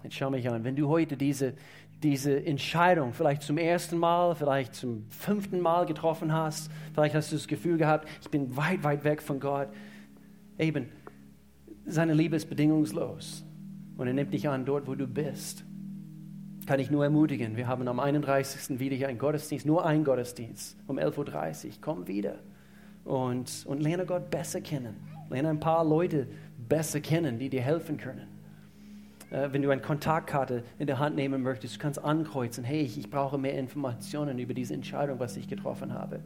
Jetzt 0.04 0.16
schau 0.16 0.30
mich 0.30 0.50
an. 0.50 0.64
Wenn 0.64 0.78
du 0.78 0.88
heute 0.88 1.18
diese, 1.18 1.54
diese 2.02 2.46
Entscheidung 2.46 3.14
vielleicht 3.14 3.44
zum 3.44 3.58
ersten 3.58 3.98
Mal, 3.98 4.36
vielleicht 4.36 4.74
zum 4.74 5.06
fünften 5.10 5.60
Mal 5.60 5.86
getroffen 5.86 6.32
hast, 6.32 6.72
vielleicht 6.94 7.14
hast 7.14 7.32
du 7.32 7.36
das 7.36 7.48
Gefühl 7.48 7.78
gehabt, 7.78 8.08
ich 8.22 8.30
bin 8.30 8.56
weit, 8.56 8.84
weit 8.84 9.04
weg 9.04 9.22
von 9.22 9.40
Gott. 9.40 9.68
Eben, 10.58 10.90
seine 11.86 12.14
Liebe 12.14 12.38
ist 12.38 12.50
bedingungslos. 12.50 13.44
Und 13.98 14.08
er 14.08 14.14
nimmt 14.14 14.34
dich 14.34 14.48
an 14.48 14.66
dort, 14.66 14.88
wo 14.88 14.96
du 14.96 15.06
bist 15.06 15.66
kann 16.72 16.80
ich 16.80 16.90
nur 16.90 17.04
ermutigen. 17.04 17.58
Wir 17.58 17.68
haben 17.68 17.86
am 17.90 18.00
31. 18.00 18.80
wieder 18.80 18.96
hier 18.96 19.10
einen 19.10 19.20
Gottesdienst, 19.20 19.66
nur 19.66 19.86
einen 19.86 20.06
Gottesdienst 20.06 20.78
um 20.88 21.00
11.30 21.00 21.66
Uhr. 21.66 21.72
Komm 21.82 22.08
wieder 22.08 22.36
und, 23.04 23.66
und 23.68 23.84
lerne 23.84 24.06
Gott 24.06 24.30
besser 24.32 24.62
kennen. 24.62 24.96
Lerne 25.30 25.50
ein 25.50 25.60
paar 25.60 25.84
Leute 25.84 26.28
besser 26.70 27.02
kennen, 27.02 27.40
die 27.40 27.50
dir 27.50 27.62
helfen 27.62 27.98
können. 27.98 28.26
Äh, 29.32 29.50
wenn 29.52 29.62
du 29.62 29.70
eine 29.70 29.82
Kontaktkarte 29.82 30.64
in 30.80 30.88
der 30.88 30.98
Hand 30.98 31.18
nehmen 31.18 31.44
möchtest, 31.44 31.76
du 31.76 31.80
kannst 31.80 32.02
ankreuzen, 32.02 32.64
hey, 32.64 32.84
ich, 32.84 32.98
ich 32.98 33.10
brauche 33.10 33.38
mehr 33.38 33.60
Informationen 33.60 34.40
über 34.40 34.54
diese 34.54 34.74
Entscheidung, 34.74 35.20
was 35.20 35.36
ich 35.36 35.50
getroffen 35.50 35.94
habe. 35.94 36.22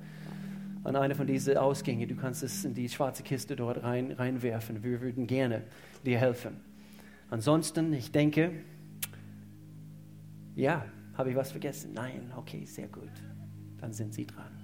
An 0.84 0.96
eine 0.96 1.16
von 1.16 1.26
diesen 1.26 1.58
Ausgängen, 1.58 2.08
du 2.08 2.16
kannst 2.16 2.44
es 2.44 2.64
in 2.66 2.76
die 2.76 2.88
schwarze 2.88 3.24
Kiste 3.24 3.56
dort 3.56 3.82
rein, 3.82 4.12
reinwerfen. 4.12 4.84
Wir 4.84 5.02
würden 5.02 5.26
gerne 5.26 5.64
dir 6.06 6.20
helfen. 6.20 6.58
Ansonsten, 7.32 7.92
ich 7.94 8.12
denke, 8.12 8.52
ja, 10.56 10.86
habe 11.14 11.30
ich 11.30 11.36
was 11.36 11.52
vergessen? 11.52 11.94
Nein, 11.94 12.32
okay, 12.36 12.66
sehr 12.66 12.88
gut. 12.88 13.12
Dann 13.78 13.94
sind 13.94 14.14
Sie 14.14 14.26
dran. 14.26 14.55